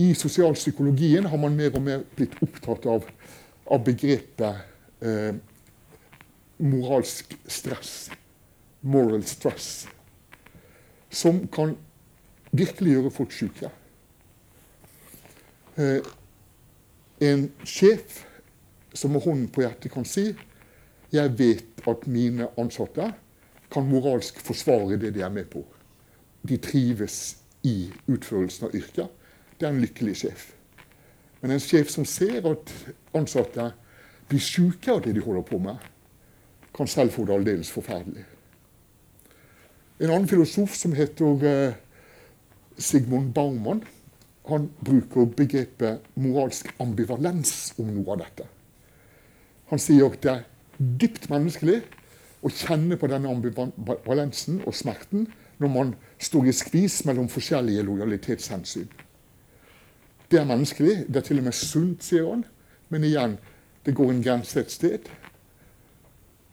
I 0.00 0.12
sosialpsykologien 0.16 1.28
har 1.28 1.40
man 1.40 1.56
mer 1.56 1.74
og 1.76 1.84
mer 1.84 2.04
blitt 2.16 2.34
opptatt 2.42 2.86
av, 2.88 3.04
av 3.68 3.84
begrepet 3.84 5.04
eh, 5.04 5.36
moralsk 6.62 7.36
stress. 7.46 8.10
Moral 8.80 9.22
stress. 9.28 9.86
Som 11.12 11.44
kan 11.52 11.76
virkelig 12.56 12.96
gjøre 12.96 13.12
folk 13.12 13.36
syke. 13.36 13.70
Eh, 15.76 16.00
en 17.22 17.46
sjef 17.68 18.22
som 18.94 19.12
med 19.12 19.24
hånden 19.24 19.48
på 19.52 19.64
hjertet 19.64 19.92
kan 19.92 20.06
si 20.08 20.30
jeg 21.12 21.34
vet 21.36 21.84
at 21.88 22.06
mine 22.08 22.48
ansatte 22.60 23.10
kan 23.72 23.88
moralsk 23.88 24.40
forsvare 24.44 24.96
det 25.00 25.12
de 25.16 25.24
er 25.24 25.32
med 25.32 25.50
på. 25.52 25.64
de 26.42 26.56
trives 26.58 27.36
i 27.62 27.92
utførelsen 28.10 28.66
av 28.66 28.72
yrket, 28.74 29.10
det 29.58 29.66
er 29.66 29.70
en 29.70 29.78
lykkelig 29.78 30.16
sjef. 30.24 30.48
Men 31.40 31.54
en 31.54 31.62
sjef 31.62 31.90
som 31.92 32.06
ser 32.08 32.42
at 32.50 32.72
ansatte 33.14 33.68
blir 34.26 34.42
syke 34.42 34.90
av 34.90 35.04
det 35.04 35.12
de 35.14 35.22
holder 35.22 35.44
på 35.46 35.60
med, 35.62 35.78
kan 36.74 36.90
selv 36.90 37.14
få 37.14 37.28
det 37.28 37.36
aldeles 37.36 37.70
forferdelig. 37.70 38.24
En 40.02 40.10
annen 40.10 40.26
filosof 40.26 40.74
som 40.74 40.96
heter 40.98 41.46
eh, 41.46 41.78
Sigmund 42.74 43.30
Baumann, 43.36 43.84
han 44.48 44.66
bruker 44.82 45.28
begrepet 45.38 46.02
moralsk 46.18 46.72
ambivalens 46.82 47.70
om 47.78 47.92
noe 47.94 48.16
av 48.16 48.24
dette. 48.24 48.48
Han 49.70 49.80
sier 49.80 50.08
at 50.08 50.22
det 50.24 50.32
er 50.32 50.46
dypt 50.78 51.28
menneskelig 51.30 51.80
å 52.42 52.50
kjenne 52.50 52.98
på 52.98 53.08
denne 53.10 53.30
ambivalensen 53.30 54.60
og 54.66 54.74
smerten 54.74 55.28
når 55.62 55.70
man 55.70 55.94
står 56.18 56.50
i 56.50 56.56
skvis 56.56 57.02
mellom 57.06 57.28
forskjellige 57.30 57.84
lojalitetshensyn. 57.86 58.88
Det 60.32 60.40
er 60.40 60.48
menneskelig, 60.48 61.04
det 61.08 61.20
er 61.20 61.26
til 61.26 61.38
og 61.42 61.46
med 61.46 61.54
sunt, 61.54 62.02
sier 62.02 62.26
han. 62.26 62.44
Men 62.88 63.04
igjen, 63.04 63.36
det 63.86 63.94
går 63.94 64.10
en 64.10 64.22
grense 64.24 64.60
et 64.60 64.72
sted 64.72 65.10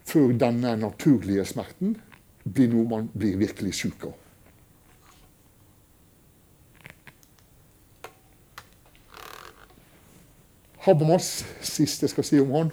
før 0.09 0.33
denne 0.41 0.73
naturlige 0.81 1.45
smerten 1.45 1.93
blir 2.43 2.71
noe 2.71 2.87
man 2.89 3.09
blir 3.13 3.37
virkelig 3.37 3.75
syk 3.77 4.07
av. 4.09 4.15
Habermas, 10.87 11.43
sist 11.61 12.01
jeg 12.01 12.13
skal 12.13 12.25
si 12.25 12.39
om 12.41 12.55
han, 12.55 12.71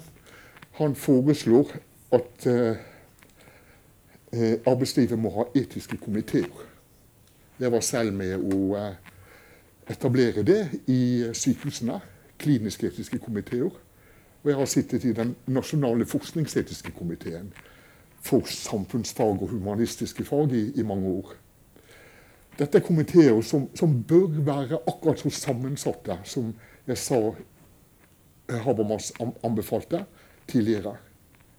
han 0.77 0.95
foreslår 0.95 1.71
at 2.13 2.47
eh, 2.47 2.77
eh, 4.33 4.59
arbeidslivet 4.67 5.19
må 5.19 5.31
ha 5.31 5.47
etiske 5.55 5.97
komiteer. 5.97 6.53
Jeg 7.61 7.73
var 7.73 7.81
selv 7.81 8.13
med 8.13 8.37
å 8.37 8.77
eh, 8.77 9.15
etablere 9.89 10.45
det 10.45 10.61
i 10.93 11.01
sykehusene. 11.33 12.01
Kliniske 12.39 12.91
etiske 12.91 13.19
komiteer. 13.19 13.71
Og 14.43 14.51
jeg 14.51 14.59
har 14.59 14.69
sittet 14.69 15.05
i 15.05 15.15
den 15.17 15.33
nasjonale 15.47 16.05
forskningsetiske 16.07 16.93
komiteen 16.99 17.49
for 18.21 18.45
samfunnsfag 18.51 19.43
og 19.43 19.49
humanistiske 19.55 20.25
fag 20.29 20.53
i, 20.53 20.67
i 20.77 20.85
mange 20.85 21.09
år. 21.09 21.33
Dette 22.59 22.79
er 22.79 22.85
komiteer 22.85 23.41
som, 23.45 23.71
som, 23.77 23.97
bør 24.09 24.29
være 24.45 24.79
akkurat 24.89 25.21
så 25.21 25.33
sammensatte 25.33 26.19
som 26.25 26.53
jeg 26.87 27.01
sa 27.01 27.19
eh, 27.33 28.61
Habermas 28.65 29.13
anbefalte 29.45 30.05
tidligere. 30.49 30.97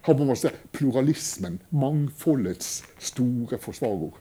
Habermas 0.07 0.45
er 0.47 0.55
pluralismen, 0.71 1.59
mangfoldets 1.71 2.83
store 2.99 3.59
forsvarer. 3.59 4.15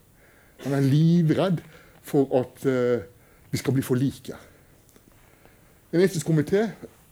Han 0.64 0.72
er 0.72 0.80
livredd 0.80 1.60
for 2.02 2.30
at 2.40 2.66
uh, 2.66 3.04
vi 3.50 3.60
skal 3.60 3.76
bli 3.76 3.84
for 3.86 3.98
like. 3.98 4.34
En 5.92 6.02
etisk 6.02 6.26
komité 6.26 6.66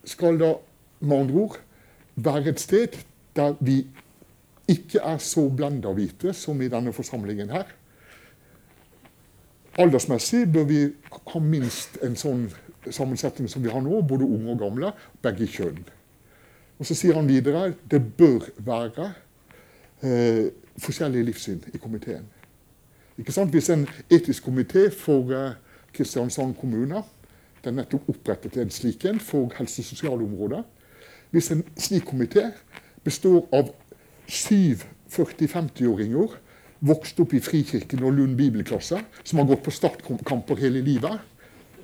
skal 0.04 0.38
da 0.40 0.54
med 1.00 1.16
andre 1.16 1.46
ord 1.46 1.60
være 2.16 2.50
et 2.50 2.60
sted 2.60 2.98
der 3.36 3.54
vi 3.60 3.84
ikke 4.68 5.00
er 5.04 5.18
så 5.18 5.48
blenda 5.48 5.92
hvite 5.92 6.32
som 6.32 6.60
i 6.62 6.68
denne 6.72 6.92
forsamlingen 6.92 7.50
her. 7.50 7.66
Aldersmessig 9.78 10.46
bør 10.52 10.64
vi 10.68 10.80
ha 11.32 11.40
minst 11.42 11.98
en 12.06 12.14
sånn 12.16 12.46
sammensetning 12.90 13.50
som 13.50 13.64
vi 13.64 13.72
har 13.72 13.82
nå, 13.82 14.02
både 14.06 14.26
unge 14.26 14.52
og 14.54 14.60
gamle, 14.62 14.92
begge 15.24 15.48
kjønn. 15.50 15.82
Og 16.78 16.86
Så 16.86 16.94
sier 16.94 17.14
han 17.14 17.28
videre 17.28 17.74
det 17.90 18.00
bør 18.16 18.48
være 18.58 19.12
eh, 20.02 20.50
forskjellige 20.78 21.24
livssyn 21.24 21.60
i 21.74 21.78
komiteen. 21.78 22.26
Hvis 23.16 23.70
en 23.70 23.86
etisk 24.10 24.48
komité 24.48 24.88
for 24.90 25.30
eh, 25.30 25.54
Kristiansand 25.94 26.54
kommune 26.58 27.02
det 27.64 27.70
er 27.72 27.78
nettopp 27.78 28.08
opprettet 28.12 28.58
en 28.60 28.70
slik 28.70 29.06
en 29.08 29.20
for 29.20 29.52
helse- 29.56 29.80
og 29.80 29.86
sosialområdet. 29.88 30.64
Hvis 31.32 31.50
en 31.50 31.62
slik 31.80 32.04
komité 32.04 32.50
består 33.04 33.46
av 33.56 33.70
syv 34.28 34.84
40-50-åringer 35.14 36.34
vokst 36.84 37.20
opp 37.24 37.32
i 37.32 37.40
Frikirken 37.40 38.04
og 38.04 38.12
Lund 38.12 38.36
bibelklasse, 38.36 38.98
som 39.24 39.40
har 39.40 39.48
gått 39.48 39.64
på 39.64 39.72
startkamper 39.72 40.60
hele 40.60 40.82
livet, 40.84 41.22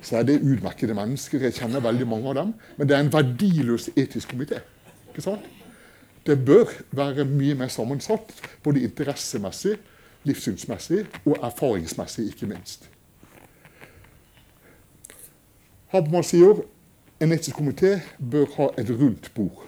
så 0.01 0.19
er 0.19 0.27
det 0.29 0.41
utmerkede 0.41 0.93
mennesker. 0.93 1.41
Jeg 1.41 1.57
kjenner 1.57 1.81
veldig 1.81 2.07
mange 2.07 2.29
av 2.29 2.37
dem. 2.37 2.53
Men 2.77 2.89
det 2.89 2.95
er 2.95 3.01
en 3.01 3.13
verdiløs 3.13 3.89
etisk 3.95 4.35
komité. 4.35 4.61
Ikke 5.11 5.21
sant? 5.25 5.43
Det 6.25 6.37
bør 6.45 6.69
være 6.95 7.25
mye 7.25 7.55
mer 7.59 7.67
sammensatt, 7.67 8.31
både 8.63 8.83
interessemessig, 8.85 9.75
livssynsmessig 10.23 11.05
og 11.25 11.37
erfaringsmessig, 11.43 12.27
ikke 12.31 12.47
minst. 12.47 12.87
Habermann 15.91 16.23
sier 16.23 16.61
en 17.19 17.33
etisk 17.35 17.57
komité 17.59 17.97
bør 18.31 18.47
ha 18.55 18.69
et 18.79 18.89
rundt 18.89 19.31
bord. 19.35 19.65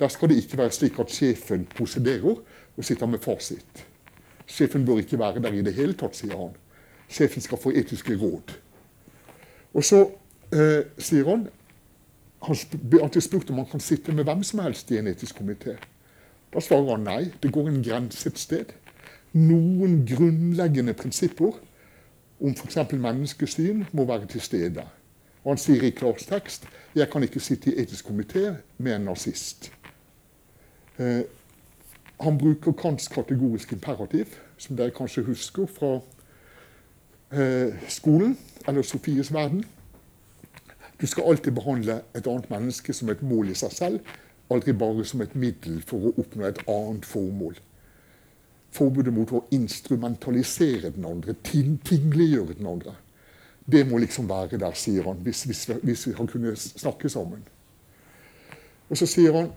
Der 0.00 0.08
skal 0.08 0.28
det 0.28 0.40
ikke 0.42 0.58
være 0.58 0.74
slik 0.74 0.98
at 0.98 1.12
sjefen 1.14 1.68
prosederer 1.76 2.40
og 2.76 2.84
sitter 2.84 3.06
med 3.06 3.22
fasit. 3.22 3.84
Sjefen 4.46 4.86
bør 4.86 4.98
ikke 4.98 5.18
være 5.18 5.42
der 5.42 5.52
i 5.52 5.62
det 5.62 5.74
hele 5.74 5.94
tatt, 5.94 6.16
sier 6.16 6.36
han. 6.36 6.56
Sjefen 7.08 7.44
skal 7.44 7.60
få 7.62 7.70
etiske 7.70 8.16
råd. 8.18 8.56
Og 9.74 9.84
så 9.84 10.02
eh, 10.52 10.88
sier 10.98 11.28
han 11.28 11.46
han 12.40 12.56
blir 12.82 13.02
alltid 13.02 13.22
spurt 13.22 13.50
om 13.50 13.58
han 13.58 13.70
kan 13.70 13.80
sitte 13.80 14.12
med 14.12 14.24
hvem 14.24 14.42
som 14.46 14.60
helst 14.62 14.90
i 14.90 14.98
en 14.98 15.10
etisk 15.10 15.40
komité. 15.40 15.76
Da 16.54 16.60
svarer 16.60 16.94
han 16.94 17.06
nei. 17.06 17.22
Det 17.42 17.52
går 17.52 17.68
en 17.68 17.82
grense 17.82 18.28
et 18.28 18.38
sted. 18.38 18.72
Noen 19.34 20.04
grunnleggende 20.08 20.94
prinsipper 20.96 21.58
om 22.40 22.54
f.eks. 22.54 22.78
menneskesyn 22.92 23.84
må 23.92 24.06
være 24.08 24.30
til 24.30 24.40
stede. 24.40 24.84
Og 25.44 25.54
han 25.54 25.60
sier 25.60 25.84
i 25.84 25.94
klartekst 25.94 26.68
jeg 26.96 27.10
kan 27.10 27.22
ikke 27.22 27.42
sitte 27.42 27.70
i 27.70 27.82
etisk 27.82 28.08
komité 28.08 28.52
med 28.78 28.94
en 28.94 29.10
nazist. 29.10 29.70
Eh, 30.98 31.22
han 32.20 32.38
bruker 32.38 32.72
Kants 32.72 33.08
kategorisk 33.08 33.72
imperativ, 33.72 34.34
som 34.58 34.76
dere 34.76 34.94
kanskje 34.94 35.22
husker 35.28 35.68
fra 35.70 35.98
eh, 37.30 37.76
skolen, 37.88 38.38
eller 38.66 38.82
Sofies 38.82 39.30
verden. 39.32 39.64
Du 41.00 41.06
skal 41.06 41.30
alltid 41.30 41.54
behandle 41.54 42.00
et 42.16 42.26
annet 42.26 42.48
menneske 42.50 42.92
som 42.94 43.10
et 43.12 43.22
mål 43.22 43.52
i 43.52 43.58
seg 43.58 43.74
selv, 43.74 44.14
aldri 44.50 44.74
bare 44.74 45.04
som 45.06 45.22
et 45.22 45.34
middel 45.38 45.78
for 45.86 46.08
å 46.08 46.14
oppnå 46.18 46.48
et 46.48 46.62
annet 46.66 47.06
formål. 47.06 47.58
Forbudet 48.74 49.12
mot 49.14 49.30
å 49.32 49.44
instrumentalisere 49.54 50.90
den 50.96 51.06
andre, 51.08 51.36
ting, 51.46 51.78
tingliggjøre 51.86 52.58
den 52.58 52.68
andre. 52.68 52.96
Det 53.68 53.84
må 53.86 54.00
liksom 54.00 54.28
være 54.28 54.58
der, 54.60 54.74
sier 54.76 55.06
han, 55.06 55.20
hvis, 55.22 55.44
hvis, 55.46 55.64
hvis 55.84 56.06
vi 56.08 56.16
har 56.16 56.28
kunnet 56.30 56.58
snakke 56.58 57.10
sammen. 57.12 57.44
Og 58.88 58.96
så 58.96 59.06
sier 59.08 59.36
han 59.36 59.50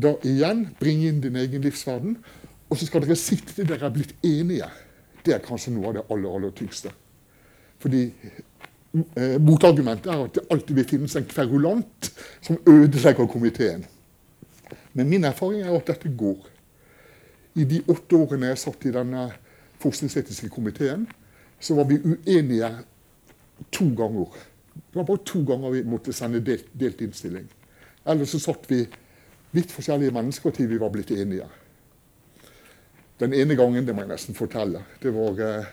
da 0.00 0.14
igjen, 0.26 0.68
bring 0.80 1.02
inn 1.04 1.20
din 1.22 1.36
egen 1.36 1.64
livsverden. 1.64 2.16
Og 2.68 2.78
så 2.78 2.88
skal 2.88 3.04
dere 3.04 3.16
sitte 3.18 3.54
til 3.54 3.68
dere 3.68 3.88
er 3.88 3.94
blitt 3.94 4.14
enige. 4.24 4.68
Det 5.24 5.34
er 5.34 5.44
kanskje 5.44 5.74
noe 5.74 5.90
av 5.90 5.98
det 5.98 6.04
aller, 6.08 6.34
aller 6.38 6.54
tyngste. 6.56 6.92
Fordi 7.82 8.06
motargumentet 8.92 10.08
er 10.12 10.24
at 10.24 10.34
det 10.38 10.46
alltid 10.50 10.74
vil 10.78 10.86
finnes 10.88 11.16
en 11.18 11.26
kverulant 11.28 12.10
som 12.40 12.56
ødelegger 12.66 13.28
komiteen. 13.28 13.84
Men 14.92 15.08
min 15.08 15.24
erfaring 15.24 15.62
er 15.62 15.74
at 15.76 15.90
dette 15.90 16.10
går. 16.16 16.46
I 17.54 17.64
de 17.68 17.82
åtte 17.88 18.16
årene 18.16 18.52
jeg 18.52 18.60
satt 18.62 18.86
i 18.86 18.94
denne 18.94 19.28
forskningsetiske 19.82 20.48
komiteen, 20.52 21.06
så 21.60 21.74
var 21.74 21.88
vi 21.90 21.98
uenige 21.98 22.70
to 23.74 23.88
ganger. 23.98 24.32
Det 24.74 25.00
var 25.00 25.04
bare 25.04 25.24
to 25.26 25.42
ganger 25.46 25.70
vi 25.74 25.84
måtte 25.86 26.12
sende 26.12 26.40
delt, 26.44 26.68
delt 26.72 27.00
innstilling. 27.02 27.48
Ellers 28.06 28.32
så 28.32 28.40
satt 28.40 28.68
vi 28.70 28.84
vidt 29.52 29.72
forskjellige 29.72 30.14
mennesker 30.14 30.54
til 30.54 30.68
vi 30.70 30.80
var 30.80 30.92
blitt 30.94 31.10
enige. 31.10 31.48
Den 33.20 33.34
ene 33.34 33.56
gangen, 33.58 33.86
det 33.86 33.94
må 33.94 34.04
jeg 34.04 34.12
nesten 34.12 34.36
fortelle, 34.38 34.84
det 35.02 35.14
var 35.14 35.40
eh, 35.42 35.72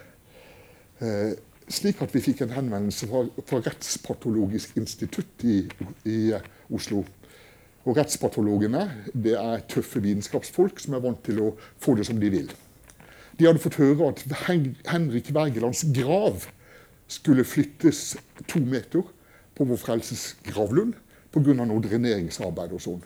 eh 1.01 1.36
slik 1.71 2.01
at 2.04 2.13
vi 2.13 2.21
fikk 2.21 2.43
en 2.45 2.54
henvendelse 2.56 3.08
fra, 3.10 3.23
fra 3.47 3.62
Rettspatologisk 3.65 4.78
institutt 4.78 5.45
i, 5.47 5.63
i 6.06 6.19
Oslo. 6.73 7.04
Og 7.86 7.97
Rettspatologene 7.97 8.84
det 9.13 9.36
er 9.38 9.65
tøffe 9.69 10.01
vitenskapsfolk 10.04 10.82
som 10.82 10.97
er 10.97 11.04
vant 11.06 11.21
til 11.25 11.41
å 11.41 11.51
få 11.82 11.97
det 11.97 12.08
som 12.10 12.21
de 12.21 12.32
vil. 12.34 12.51
De 13.36 13.47
hadde 13.47 13.62
fått 13.62 13.80
høre 13.82 14.13
at 14.13 14.23
Henrik 14.47 15.34
Wergelands 15.36 15.84
grav 15.93 16.47
skulle 17.12 17.45
flyttes 17.45 18.15
to 18.49 18.62
meter 18.63 19.04
på 19.56 19.67
Vår 19.67 19.80
Frelses 19.82 20.34
gravlund 20.47 20.95
pga. 21.34 21.54
noe 21.65 21.84
dreneringsarbeid 21.84 22.73
og 22.73 22.82
sånn. 22.82 23.04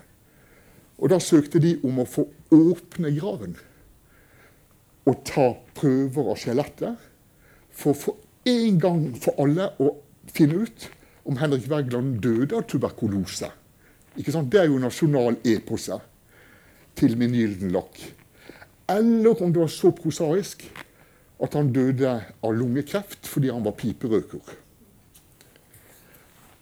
Og 1.00 1.08
Da 1.10 1.18
søkte 1.18 1.58
de 1.58 1.78
om 1.82 1.98
å 1.98 2.08
få 2.08 2.28
åpne 2.52 3.10
graven 3.16 3.56
og 5.08 5.24
ta 5.24 5.54
prøver 5.74 6.28
av 6.30 6.38
skjelettet 6.38 7.08
for 7.72 7.96
få 7.96 8.16
en 8.44 8.78
gang 8.80 9.02
for 9.20 9.36
alle 9.42 9.70
å 9.82 9.92
finne 10.32 10.64
ut 10.64 10.86
om 11.28 11.38
Henrik 11.40 11.66
Wergeland 11.70 12.20
døde 12.24 12.56
av 12.56 12.66
tuberkulose. 12.68 13.50
Det 14.16 14.60
er 14.60 14.70
jo 14.70 14.80
nasjonal 14.80 15.36
epose 15.46 16.00
til 16.98 17.16
min 17.20 17.34
gylden 17.36 17.72
lakk. 17.74 18.00
Eller 18.90 19.42
om 19.42 19.52
det 19.52 19.62
var 19.62 19.70
så 19.72 19.92
prosaisk 19.94 20.64
at 21.40 21.54
han 21.56 21.70
døde 21.72 22.16
av 22.42 22.56
lungekreft 22.56 23.28
fordi 23.30 23.52
han 23.52 23.64
var 23.64 23.76
piperøker. 23.78 24.42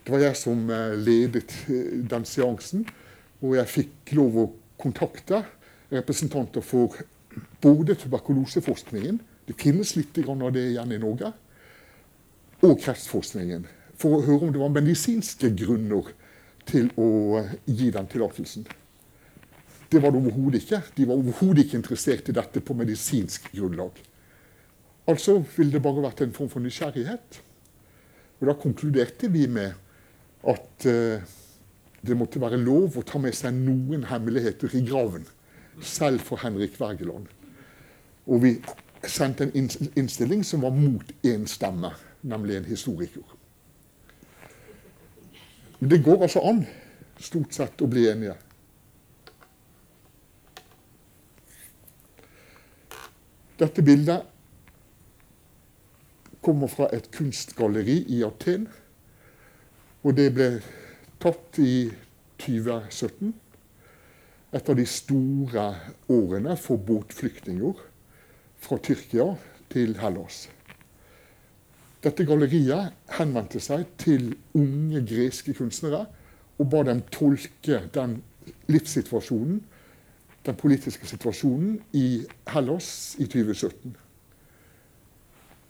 Det 0.04 0.14
var 0.14 0.22
jeg 0.24 0.36
som 0.40 0.68
eh, 0.72 0.94
ledet 0.96 1.52
eh, 1.68 1.98
den 2.08 2.24
seansen, 2.24 2.86
og 3.44 3.56
jeg 3.58 3.72
fikk 3.72 4.14
lov 4.16 4.38
å 4.40 4.46
kontakte 4.80 5.42
representanter 5.92 6.64
for 6.64 6.96
både 7.62 7.94
tuberkuloseforskningen 7.98 9.20
Det 9.48 9.56
finnes 9.56 9.94
litt 9.96 10.18
av 10.28 10.52
det 10.52 10.64
igjen 10.70 10.92
i 10.92 10.98
Norge. 11.00 11.30
Og 12.64 12.78
kreftforskningen. 12.82 13.66
For 13.98 14.16
å 14.16 14.24
høre 14.26 14.48
om 14.48 14.52
det 14.54 14.60
var 14.62 14.74
medisinske 14.74 15.50
grunner 15.58 16.12
til 16.68 16.90
å 16.98 17.08
eh, 17.40 17.56
gi 17.66 17.90
den 17.94 18.08
tillatelsen. 18.10 18.66
Det 19.88 20.02
var 20.02 20.12
det 20.12 20.20
overhodet 20.20 20.62
ikke. 20.62 20.82
De 20.96 21.06
var 21.08 21.18
overhodet 21.18 21.64
ikke 21.64 21.78
interessert 21.80 22.28
i 22.28 22.36
dette 22.36 22.60
på 22.60 22.76
medisinsk 22.76 23.48
grunnlag. 23.54 23.96
Altså 25.08 25.38
ville 25.56 25.72
det 25.72 25.82
bare 25.84 26.04
vært 26.04 26.26
en 26.26 26.34
form 26.36 26.50
for 26.52 26.60
nysgjerrighet. 26.60 27.40
Og 28.38 28.50
da 28.50 28.54
konkluderte 28.60 29.30
vi 29.32 29.46
med 29.50 29.72
at 30.48 30.86
uh, 30.86 31.24
det 32.04 32.16
måtte 32.16 32.42
være 32.42 32.60
lov 32.60 32.98
å 33.00 33.06
ta 33.06 33.18
med 33.22 33.34
seg 33.34 33.56
noen 33.56 34.04
hemmeligheter 34.10 34.76
i 34.76 34.84
graven. 34.86 35.24
Selv 35.80 36.20
for 36.26 36.44
Henrik 36.44 36.76
Wergeland. 36.80 37.26
Og 38.28 38.44
vi 38.44 38.52
sendte 39.08 39.46
en 39.46 39.70
innstilling 39.96 40.44
som 40.44 40.62
var 40.66 40.76
mot 40.76 41.10
én 41.26 41.46
stemme, 41.48 41.94
nemlig 42.22 42.56
en 42.56 42.64
historiker. 42.64 43.36
Men 45.78 45.90
det 45.90 46.02
går 46.04 46.22
altså 46.22 46.42
an, 46.42 46.64
stort 47.20 47.54
sett, 47.54 47.82
å 47.82 47.90
bli 47.90 48.08
enige. 48.10 48.34
Dette 53.58 53.82
bildet 53.82 54.26
kommer 56.42 56.70
fra 56.70 56.88
et 56.94 57.10
kunstgalleri 57.14 58.04
i 58.14 58.22
Aten. 58.26 58.68
Og 60.06 60.14
det 60.14 60.28
ble 60.34 60.48
tatt 61.22 61.58
i 61.62 61.88
2017. 62.38 63.32
Et 64.54 64.70
av 64.70 64.78
de 64.78 64.86
store 64.88 65.64
årene 66.08 66.54
for 66.56 66.80
båtflyktninger 66.80 67.82
fra 68.62 68.78
Tyrkia 68.82 69.34
til 69.74 69.98
Hellas. 70.00 70.46
Dette 72.08 72.24
galleriet 72.24 72.94
henvendte 73.18 73.60
seg 73.60 73.84
til 74.00 74.30
unge 74.56 75.02
greske 75.04 75.52
kunstnere 75.52 76.06
og 76.56 76.70
ba 76.72 76.80
dem 76.88 77.02
tolke 77.12 77.82
den 77.92 78.22
livssituasjonen 78.72 79.58
den 80.48 80.56
politiske 80.56 81.06
situasjonen 81.06 81.82
i 81.92 82.24
Hellas 82.48 83.16
i 83.18 83.26
2017. 83.26 83.96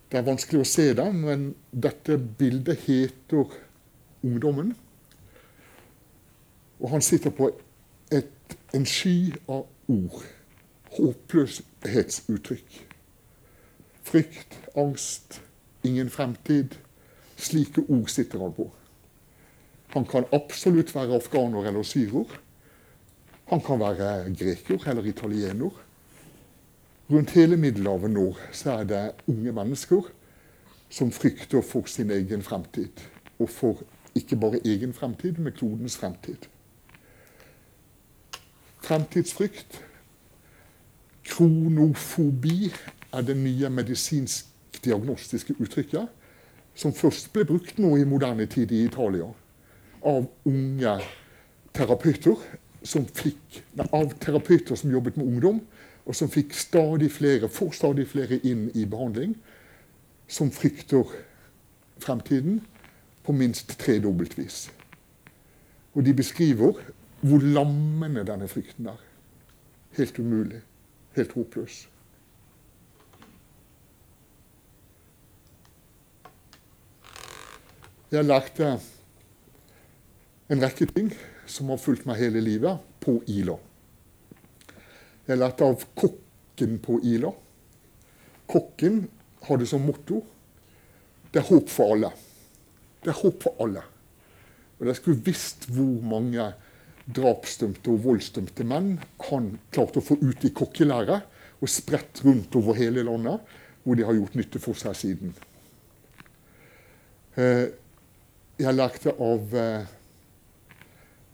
Det 0.09 0.17
er 0.17 0.25
vanskelig 0.25 0.61
å 0.63 0.67
se 0.67 0.87
det, 0.97 1.07
men 1.13 1.49
dette 1.71 2.17
bildet 2.17 2.85
heter 2.87 3.51
'Ungdommen'. 4.23 4.73
Og 6.79 6.89
han 6.89 7.01
sitter 7.01 7.29
på 7.29 7.51
et, 8.11 8.57
en 8.73 8.85
sky 8.85 9.33
av 9.47 9.67
ord. 9.87 10.23
Håpløshetsuttrykk. 10.95 12.87
Frykt, 14.03 14.59
angst, 14.75 15.41
ingen 15.83 16.09
fremtid. 16.09 16.75
Slike 17.37 17.81
ord 17.87 18.07
sitter 18.07 18.39
han 18.39 18.53
på. 18.53 18.71
Han 19.95 20.05
kan 20.05 20.25
absolutt 20.31 20.95
være 20.95 21.15
afghaner 21.15 21.67
eller 21.67 21.83
syrer. 21.83 22.39
Han 23.49 23.61
kan 23.61 23.79
være 23.79 24.35
greker 24.37 24.89
eller 24.89 25.05
italiener. 25.05 25.71
Rundt 27.09 27.31
hele 27.33 27.57
Middelhavet 27.57 28.11
nå 28.11 28.25
så 28.53 28.71
er 28.71 28.83
det 28.83 29.05
unge 29.27 29.51
mennesker 29.51 30.11
som 30.89 31.11
frykter 31.11 31.61
for 31.65 31.89
sin 31.89 32.11
egen 32.11 32.43
fremtid. 32.45 33.01
Og 33.39 33.49
for 33.49 33.81
ikke 34.15 34.35
bare 34.35 34.61
egen 34.65 34.93
fremtid, 34.93 35.39
men 35.39 35.53
klodens 35.53 35.97
fremtid. 35.97 36.45
Fremtidsfrykt, 38.83 39.81
kronofobi, 41.25 42.73
er 43.13 43.21
den 43.21 43.43
nye 43.43 43.69
medisinsk-diagnostiske 44.79 45.55
uttrykket 45.59 46.07
som 46.75 46.93
først 46.93 47.33
ble 47.33 47.45
brukt 47.45 47.77
nå 47.79 47.97
i 47.97 48.05
moderne 48.05 48.45
tid 48.47 48.71
i 48.71 48.85
Italia 48.85 49.27
av 50.03 50.27
unge 50.45 50.99
terapeuter 51.73 52.37
som 52.83 53.05
fikk, 53.05 53.63
av 53.91 54.13
terapeuter 54.19 54.75
som 54.75 54.91
jobbet 54.91 55.17
med 55.17 55.27
ungdom, 55.27 55.59
og 56.05 56.15
som 56.15 56.29
fikk 56.31 56.53
stadig 56.55 57.11
flere, 57.11 57.49
får 57.49 57.73
stadig 57.75 58.07
flere 58.07 58.39
inn 58.47 58.69
i 58.73 58.85
behandling, 58.85 59.35
som 60.27 60.51
frykter 60.51 61.03
fremtiden 61.99 62.61
på 63.25 63.35
minst 63.35 63.75
tredobbelt 63.79 64.37
vis. 64.37 64.69
Og 65.93 66.05
de 66.05 66.13
beskriver 66.13 66.79
hvor 67.19 67.43
lammende 67.43 68.23
denne 68.23 68.47
frykten 68.47 68.87
er. 68.87 68.99
Helt 69.97 70.19
umulig. 70.19 70.61
Helt 71.17 71.33
håpløs. 71.35 71.89
Jeg 78.09 78.25
lærte 78.25 78.71
en 80.49 80.63
rekke 80.63 80.87
ting 80.89 81.11
som 81.49 81.69
har 81.69 81.81
fulgt 81.81 82.07
meg 82.09 82.17
hele 82.17 82.41
livet, 82.41 82.79
på 82.99 83.19
Ila. 83.31 83.55
Jeg 85.29 85.37
lærte 85.37 85.67
av 85.67 85.83
kokken 85.97 86.79
på 86.83 86.97
Ila. 87.05 87.29
Kokken 88.49 89.03
hadde 89.45 89.67
som 89.69 89.85
motto 89.85 90.23
det 91.29 91.43
er 91.43 91.45
håp 91.45 91.69
for 91.69 91.93
alle. 91.93 92.09
Det 93.03 93.11
er 93.11 93.19
håp 93.19 93.43
for 93.45 93.61
alle. 93.61 93.83
Og 94.79 94.87
jeg 94.89 94.97
skulle 94.97 95.25
visst 95.27 95.67
hvor 95.69 95.99
mange 96.01 96.47
drapsdømte 97.09 97.91
og 97.93 98.01
voldsdømte 98.05 98.65
menn 98.65 98.95
han 99.27 99.51
klarte 99.73 100.01
å 100.01 100.05
få 100.05 100.17
ut 100.21 100.45
i 100.45 100.51
kokkelære 100.55 101.19
og 101.59 101.69
spredt 101.69 102.23
rundt 102.25 102.57
over 102.57 102.77
hele 102.77 103.03
landet, 103.05 103.45
hvor 103.83 103.97
de 103.97 104.05
har 104.07 104.17
gjort 104.17 104.37
nytte 104.39 104.61
for 104.63 104.77
seg 104.79 104.97
siden. 104.97 105.35
Eh, 107.37 107.69
jeg 108.59 108.75
lærte 108.75 109.13
av 109.23 109.55
eh, 109.55 109.87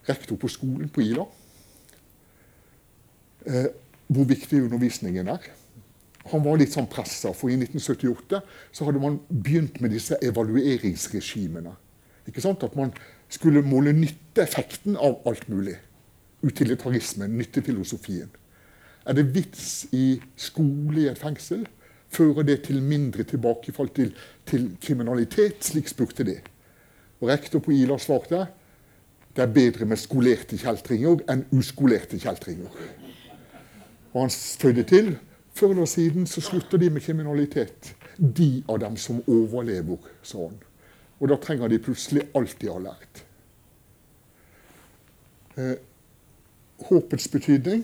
rektor 0.05 0.37
på 0.37 0.49
skolen 0.51 0.89
på 0.93 1.01
Ila. 1.05 1.25
Eh, 3.45 3.69
hvor 4.07 4.27
viktig 4.29 4.61
undervisningen 4.67 5.31
er. 5.33 5.49
Han 6.31 6.43
var 6.45 6.57
litt 6.57 6.73
sånn 6.73 6.89
pressa, 6.89 7.31
for 7.37 7.53
i 7.53 7.57
1978 7.57 8.41
så 8.73 8.87
hadde 8.87 9.01
man 9.01 9.19
begynt 9.29 9.79
med 9.81 9.93
disse 9.93 10.17
evalueringsregimene. 10.25 11.73
Ikke 12.29 12.41
sant? 12.41 12.65
At 12.65 12.77
man 12.77 12.93
skulle 13.29 13.65
måle 13.65 13.93
nytteeffekten 13.93 14.97
av 14.97 15.21
alt 15.29 15.45
mulig. 15.49 15.77
Utilitarismen, 16.45 17.37
nyttefilosofien. 17.37 18.29
Er 19.05 19.17
det 19.17 19.29
vits 19.33 19.85
i 19.93 20.19
skole 20.37 21.03
i 21.03 21.09
et 21.11 21.21
fengsel? 21.21 21.65
Fører 22.09 22.45
det 22.47 22.63
til 22.65 22.81
mindre 22.81 23.25
tilbakefall 23.27 23.89
til, 23.93 24.13
til 24.49 24.71
kriminalitet? 24.81 25.61
Slik 25.65 25.89
spurte 25.89 26.25
de. 26.25 26.39
Og 27.21 27.29
rektor 27.29 27.63
på 27.63 27.73
Ila 27.75 27.97
svarte 28.01 28.45
det 29.35 29.43
er 29.43 29.51
bedre 29.51 29.85
med 29.85 29.99
skolerte 29.99 30.55
kjeltringer 30.55 31.25
enn 31.31 31.41
uskolerte 31.51 32.19
kjeltringer. 32.19 32.71
Og 34.13 34.21
han 34.21 34.31
fødde 34.31 34.85
til 34.87 35.09
før 35.55 35.73
eller 35.73 35.89
siden 35.91 36.27
så 36.27 36.41
slutter 36.41 36.79
de 36.79 36.89
med 36.89 37.03
kriminalitet. 37.03 37.95
De 38.17 38.63
av 38.69 38.79
dem 38.79 38.95
som 38.97 39.19
overlever, 39.27 39.97
sa 40.23 40.37
han. 40.37 40.55
Og 41.19 41.29
da 41.31 41.35
trenger 41.39 41.67
de 41.71 41.79
plutselig 41.79 42.23
alt 42.35 42.55
de 42.61 42.71
har 42.71 42.79
lært. 42.83 43.23
Eh, 45.57 45.75
håpets 46.87 47.27
betydning. 47.27 47.83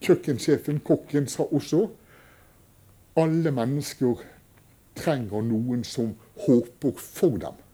Kjøkkensjefen, 0.00 0.80
kokken, 0.84 1.28
sa 1.28 1.44
også 1.44 1.86
alle 3.16 3.52
mennesker 3.52 4.20
trenger 4.96 5.44
noen 5.44 5.84
som 5.84 6.12
håper 6.46 6.92
for 7.00 7.40
dem. 7.40 7.65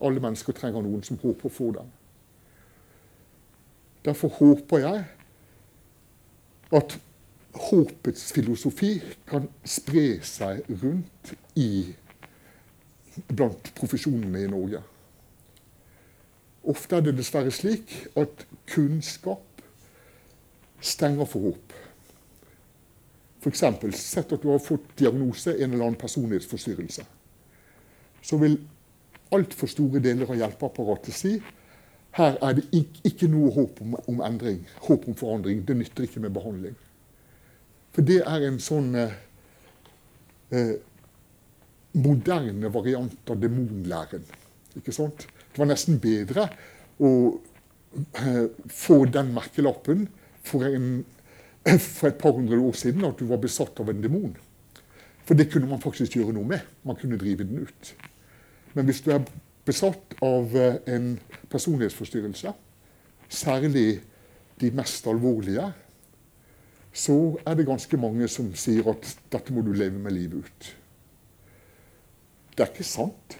Alle 0.00 0.20
mennesker 0.22 0.56
trenger 0.56 0.82
noen 0.82 1.02
som 1.04 1.18
håper 1.20 1.52
for 1.52 1.76
dem. 1.76 1.88
Derfor 4.04 4.28
håper 4.28 4.78
jeg 4.78 5.04
at 6.72 6.96
håpets 7.54 8.30
filosofi 8.32 8.94
kan 9.28 9.48
spre 9.66 10.20
seg 10.24 10.62
rundt 10.82 11.34
i 11.58 11.90
blant 13.28 13.72
profesjonene 13.76 14.44
i 14.44 14.50
Norge. 14.50 14.80
Ofte 16.70 16.96
er 16.96 17.04
det 17.04 17.16
dessverre 17.18 17.52
slik 17.52 17.92
at 18.20 18.46
kunnskap 18.70 19.62
stenger 20.80 21.28
for 21.28 21.50
håp. 21.50 21.76
F.eks. 23.40 23.64
sett 23.96 24.32
at 24.32 24.42
du 24.42 24.50
har 24.52 24.60
fått 24.60 24.92
diagnose 25.00 25.54
en 25.56 25.72
eller 25.72 25.86
annen 25.86 26.00
personlighetsforstyrrelse. 26.00 27.06
Så 28.22 28.36
vil 28.40 28.58
altfor 29.34 29.70
store 29.70 30.02
deler 30.02 30.30
av 30.30 30.38
hjelpeapparatet 30.38 31.16
si 31.16 31.38
her 32.18 32.38
er 32.42 32.56
det 32.58 32.64
ikke 33.06 33.28
noe 33.30 33.52
håp 33.54 33.80
om, 33.84 33.94
om, 34.10 34.22
endring, 34.26 34.64
håp 34.86 35.06
om 35.08 35.16
forandring. 35.18 35.62
Det 35.66 35.76
nytter 35.78 36.08
ikke 36.08 36.22
med 36.24 36.34
behandling. 36.34 36.74
For 37.94 38.06
det 38.06 38.20
er 38.26 38.46
en 38.46 38.58
sånn 38.62 38.88
eh, 38.98 39.14
eh, 40.50 40.74
moderne 42.02 42.72
variant 42.74 43.30
av 43.30 43.38
demonlæren. 43.42 44.26
Ikke 44.78 44.94
sant? 44.94 45.26
Det 45.50 45.62
var 45.62 45.70
nesten 45.70 46.02
bedre 46.02 46.48
å 46.98 47.12
eh, 48.18 48.44
få 48.74 49.04
den 49.10 49.32
merkelappen 49.36 50.08
for, 50.46 50.66
en, 50.66 51.04
for 51.78 52.10
et 52.10 52.20
par 52.20 52.34
hundre 52.34 52.58
år 52.58 52.78
siden 52.78 53.06
at 53.06 53.22
du 53.22 53.28
var 53.30 53.42
besatt 53.42 53.82
av 53.82 53.94
en 53.94 54.02
demon. 54.02 54.34
For 55.26 55.38
det 55.38 55.50
kunne 55.52 55.70
man 55.70 55.82
faktisk 55.82 56.18
gjøre 56.18 56.34
noe 56.34 56.56
med. 56.56 56.66
Man 56.82 56.98
kunne 56.98 57.18
drive 57.20 57.46
den 57.46 57.68
ut. 57.68 57.94
Men 58.74 58.86
hvis 58.88 59.02
du 59.04 59.10
er 59.14 59.24
besatt 59.66 60.16
av 60.24 60.54
eh, 60.56 60.80
en 60.94 61.12
personlighetsforstyrrelse, 61.50 62.52
særlig 63.30 64.00
de 64.60 64.70
mest 64.74 65.06
alvorlige, 65.10 65.70
så 66.92 67.16
er 67.46 67.54
det 67.54 67.68
ganske 67.68 67.98
mange 68.00 68.26
som 68.28 68.50
sier 68.58 68.88
at 68.90 69.06
dette 69.30 69.54
må 69.54 69.62
du 69.62 69.72
leve 69.72 69.98
med 69.98 70.14
livet 70.14 70.46
ut. 70.46 70.70
Det 72.56 72.66
er 72.66 72.72
ikke 72.72 72.86
sant. 72.86 73.36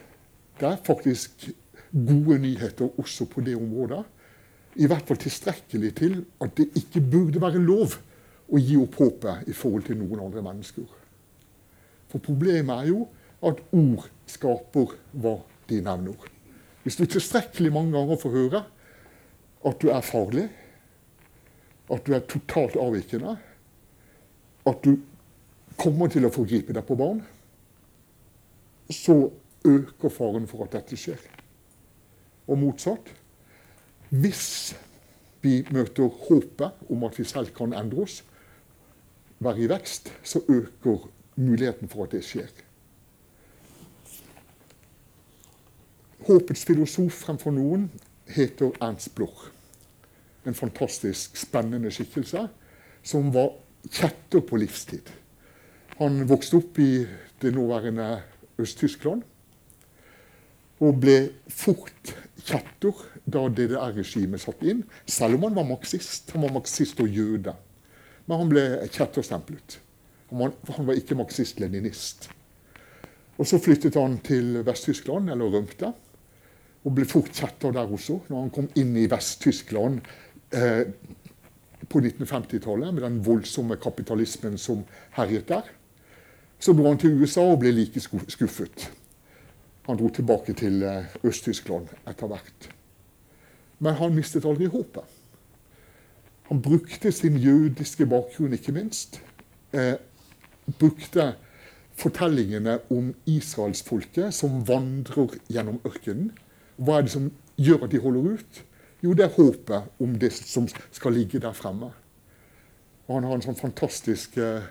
Det 0.61 0.69
er 0.69 0.85
faktisk 0.87 1.49
gode 1.91 2.39
nyheter 2.39 3.01
også 3.01 3.27
på 3.27 3.43
det 3.45 3.57
området. 3.59 4.05
I 4.79 4.87
hvert 4.87 5.07
fall 5.09 5.19
tilstrekkelig 5.19 5.91
til 5.99 6.21
at 6.41 6.55
det 6.57 6.69
ikke 6.79 7.03
burde 7.03 7.43
være 7.43 7.63
lov 7.63 7.97
å 8.51 8.59
gi 8.59 8.77
opp 8.79 8.99
håpet 9.01 9.51
i 9.51 9.55
forhold 9.57 9.89
til 9.89 9.99
noen 9.99 10.23
andre 10.29 10.45
mennesker. 10.47 10.87
For 12.11 12.23
problemet 12.23 12.85
er 12.85 12.91
jo 12.91 13.03
at 13.47 13.63
ord 13.75 14.07
skaper 14.31 14.95
hva 15.13 15.37
de 15.71 15.81
nevner. 15.85 16.31
Hvis 16.85 16.97
du 16.97 17.05
tilstrekkelig 17.05 17.73
mange 17.75 17.93
ganger 17.97 18.21
får 18.21 18.37
høre 18.37 18.63
at 19.69 19.83
du 19.83 19.91
er 19.93 20.05
farlig, 20.07 20.47
at 21.91 22.07
du 22.07 22.15
er 22.17 22.25
totalt 22.31 22.79
avvikende, 22.81 23.35
at 24.67 24.85
du 24.85 24.95
kommer 25.81 26.11
til 26.13 26.27
å 26.27 26.33
forgripe 26.33 26.75
deg 26.77 26.87
på 26.87 26.97
barn, 26.99 27.21
så 28.91 29.17
øker 29.67 30.13
faren 30.13 30.49
for 30.51 30.65
at 30.65 30.79
dette 30.79 30.99
skjer. 30.99 31.21
Og 32.51 32.59
motsatt. 32.59 33.13
Hvis 34.11 34.73
vi 35.45 35.61
møter 35.71 36.11
håpet 36.27 36.91
om 36.91 37.05
at 37.07 37.19
vi 37.19 37.27
selv 37.29 37.53
kan 37.57 37.75
endre 37.77 38.07
oss, 38.07 38.21
være 39.41 39.65
i 39.65 39.69
vekst, 39.71 40.11
så 40.23 40.43
øker 40.49 41.07
muligheten 41.41 41.89
for 41.89 42.05
at 42.05 42.17
det 42.17 42.25
skjer. 42.27 42.51
Håpets 46.31 46.63
filosof 46.63 47.25
fremfor 47.25 47.51
noen 47.51 47.89
heter 48.31 48.71
Ernst 48.79 49.11
Bloch. 49.17 49.49
En 50.47 50.55
fantastisk 50.55 51.35
spennende 51.35 51.91
skikkelse 51.91 52.45
som 53.03 53.33
var 53.35 53.57
kjetter 53.91 54.45
på 54.47 54.61
livstid. 54.63 55.09
Han 55.99 56.23
vokste 56.31 56.61
opp 56.61 56.79
i 56.79 57.03
det 57.43 57.51
nåværende 57.57 58.07
Øst-Tyskland 58.63 59.25
og 60.81 61.01
ble 61.03 61.17
fort 61.51 62.13
kjetter 62.47 63.01
da 63.27 63.43
DDR-regimet 63.51 64.45
satt 64.45 64.63
inn, 64.63 64.85
selv 65.11 65.35
om 65.35 65.49
han 65.49 65.59
var 65.59 65.67
marxist. 65.73 66.31
Han 66.37 66.47
var 66.47 66.55
marxist 66.61 67.03
og 67.03 67.11
jøde. 67.11 67.57
Men 68.29 68.45
han 68.45 68.53
ble 68.53 68.63
kjetterstemplet. 68.87 69.81
Han 70.31 70.87
var 70.87 70.95
ikke 70.95 71.19
marxist-leninist. 71.19 72.31
Og 73.35 73.51
Så 73.51 73.59
flyttet 73.59 73.99
han 73.99 74.21
til 74.23 74.61
Vest-Tyskland, 74.63 75.33
eller 75.35 75.51
rømte 75.51 75.91
og 76.85 76.95
ble 76.97 77.05
fort 77.09 77.33
kjetter 77.37 77.75
der 77.77 77.91
også. 77.93 78.21
Når 78.29 78.47
han 78.47 78.55
kom 78.55 78.69
inn 78.81 78.95
i 78.97 79.09
Vest-Tyskland 79.11 80.01
eh, 80.57 80.87
på 81.91 82.01
1950-tallet, 82.01 82.95
med 82.95 83.05
den 83.05 83.21
voldsomme 83.25 83.77
kapitalismen 83.81 84.57
som 84.59 84.85
herjet 85.19 85.49
der, 85.51 85.69
så 86.61 86.73
dro 86.77 86.89
han 86.89 87.01
til 87.01 87.21
USA 87.21 87.45
og 87.53 87.61
ble 87.63 87.73
like 87.73 88.01
skuffet. 88.01 88.91
Han 89.89 90.01
dro 90.01 90.11
tilbake 90.15 90.57
til 90.57 90.83
eh, 90.85 91.17
Øst-Tyskland 91.25 91.93
etter 92.09 92.31
hvert. 92.31 92.71
Men 93.81 93.97
han 94.01 94.17
mistet 94.17 94.45
aldri 94.49 94.69
håpet. 94.69 95.05
Han 96.51 96.61
brukte 96.63 97.13
sin 97.13 97.37
jødiske 97.39 98.07
bakgrunn, 98.11 98.57
ikke 98.57 98.73
minst. 98.77 99.21
Eh, 99.73 99.95
brukte 100.79 101.35
fortellingene 102.01 102.79
om 102.91 103.13
israelsfolket 103.29 104.35
som 104.35 104.63
vandrer 104.69 105.37
gjennom 105.53 105.81
ørkenen 105.87 106.33
hva 106.81 106.99
er 106.99 107.07
det 107.07 107.13
som 107.13 107.31
gjør 107.61 107.85
at 107.85 107.93
de 107.93 108.01
holder 108.01 108.35
ut? 108.35 108.61
Jo, 109.05 109.13
det 109.17 109.27
er 109.27 109.35
håpet 109.35 110.01
om 110.01 110.15
det 110.21 110.33
som 110.33 110.69
skal 110.93 111.13
ligge 111.13 111.41
der 111.41 111.53
fremme. 111.57 111.91
Og 113.07 113.15
han 113.15 113.27
har 113.29 113.37
en 113.37 113.45
sånn 113.45 113.59
fantastisk 113.59 114.39
eh, 114.41 114.69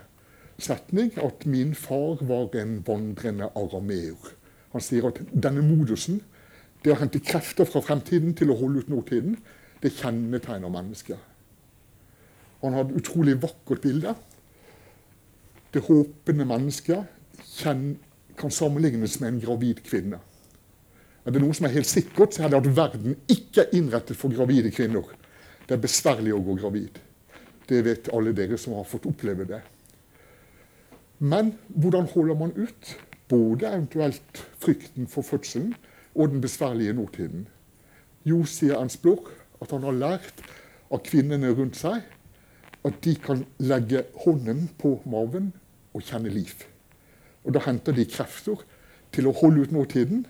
setning 0.58 1.12
at 1.22 1.46
'min 1.46 1.74
far 1.74 2.22
var 2.26 2.54
en 2.58 2.80
vandrende 2.86 3.50
arameer'. 3.54 4.34
Han 4.72 4.80
sier 4.80 5.06
at 5.06 5.20
denne 5.30 5.62
modusen, 5.62 6.22
det 6.84 6.92
å 6.92 6.98
hente 6.98 7.20
krefter 7.20 7.64
fra 7.64 7.80
fremtiden 7.80 8.34
til 8.34 8.50
å 8.50 8.58
holde 8.58 8.80
ut 8.80 8.88
nåtiden, 8.88 9.36
det 9.82 9.92
kjennetegner 9.92 10.68
mennesket. 10.70 11.18
Han 12.62 12.72
har 12.72 12.84
et 12.84 12.96
utrolig 12.96 13.42
vakkert 13.42 13.80
bilde. 13.80 14.14
Det 15.74 15.82
håpende 15.82 16.44
mennesket 16.44 17.06
kan 18.36 18.50
sammenlignes 18.50 19.20
med 19.20 19.28
en 19.28 19.40
gravid 19.40 19.82
kvinne. 19.84 20.18
Er 21.30 21.36
det 21.36 21.44
noe 21.44 21.54
som 21.54 21.68
er 21.68 21.76
helt 21.76 21.86
sikkert, 21.86 22.34
så 22.34 22.42
er 22.42 22.50
det 22.50 22.58
at 22.58 22.72
verden 22.74 23.12
ikke 23.30 23.62
er 23.62 23.74
innrettet 23.78 24.18
for 24.18 24.34
gravide 24.34 24.72
kvinner. 24.74 25.04
Det 25.62 25.76
er 25.76 25.82
besværlig 25.84 26.32
å 26.34 26.40
gå 26.42 26.56
gravid. 26.58 26.96
Det 27.70 27.84
vet 27.86 28.08
alle 28.10 28.32
dere 28.34 28.56
som 28.58 28.74
har 28.74 28.88
fått 28.90 29.06
oppleve 29.06 29.46
det. 29.46 29.60
Men 31.22 31.52
hvordan 31.68 32.08
holder 32.10 32.38
man 32.40 32.50
ut 32.56 32.90
både 33.30 33.68
eventuelt 33.68 34.40
frykten 34.58 35.06
for 35.06 35.22
fødselen 35.22 35.76
og 36.16 36.32
den 36.32 36.42
besværlige 36.42 36.96
nåtiden? 36.98 37.46
Jo, 38.26 38.40
sier 38.42 38.80
Ernst 38.80 38.98
Bloch, 39.06 39.30
at 39.62 39.70
han 39.70 39.86
har 39.86 39.94
lært 40.00 40.42
av 40.90 41.04
kvinnene 41.06 41.54
rundt 41.54 41.78
seg 41.78 42.02
at 42.82 42.98
de 43.06 43.14
kan 43.22 43.46
legge 43.62 44.02
hånden 44.24 44.66
på 44.82 44.96
maven 45.06 45.52
og 45.94 46.02
kjenne 46.10 46.34
liv. 46.34 46.66
Og 47.46 47.54
Da 47.54 47.62
henter 47.70 47.94
de 47.94 48.10
krefter 48.10 48.66
til 49.14 49.30
å 49.30 49.38
holde 49.44 49.62
ut 49.62 49.78
nåtiden 49.78 50.26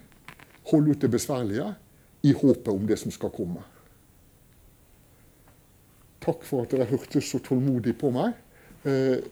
holde 0.68 0.90
ut 0.90 1.00
det 1.00 1.10
besværlige 1.10 1.74
i 2.22 2.32
håpet 2.32 2.68
om 2.68 2.86
det 2.86 2.98
som 2.98 3.10
skal 3.10 3.32
komme. 3.32 3.62
Takk 6.20 6.44
for 6.44 6.62
at 6.62 6.74
dere 6.74 6.88
hørte 6.90 7.22
så 7.24 7.40
tålmodig 7.40 7.96
på 7.98 8.10
meg. 8.12 8.36
Eh, 8.84 9.24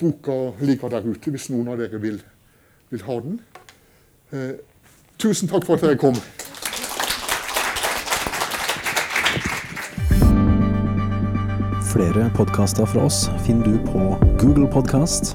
boka 0.00 0.52
ligger 0.60 0.92
der 0.92 1.08
ute 1.08 1.32
hvis 1.32 1.48
noen 1.52 1.72
av 1.72 1.80
dere 1.80 2.00
vil, 2.00 2.20
vil 2.90 3.04
ha 3.08 3.18
den. 3.24 3.40
Eh, 4.32 4.54
tusen 5.18 5.48
takk 5.48 5.64
for 5.64 5.80
at 5.80 5.86
dere 5.86 6.00
kom. 6.00 6.18
Flere 11.92 12.30
podkaster 12.36 12.88
fra 12.88 13.04
oss 13.04 13.26
finner 13.46 13.68
du 13.68 13.80
på 13.84 14.16
Google 14.40 14.68
Podkast, 14.72 15.34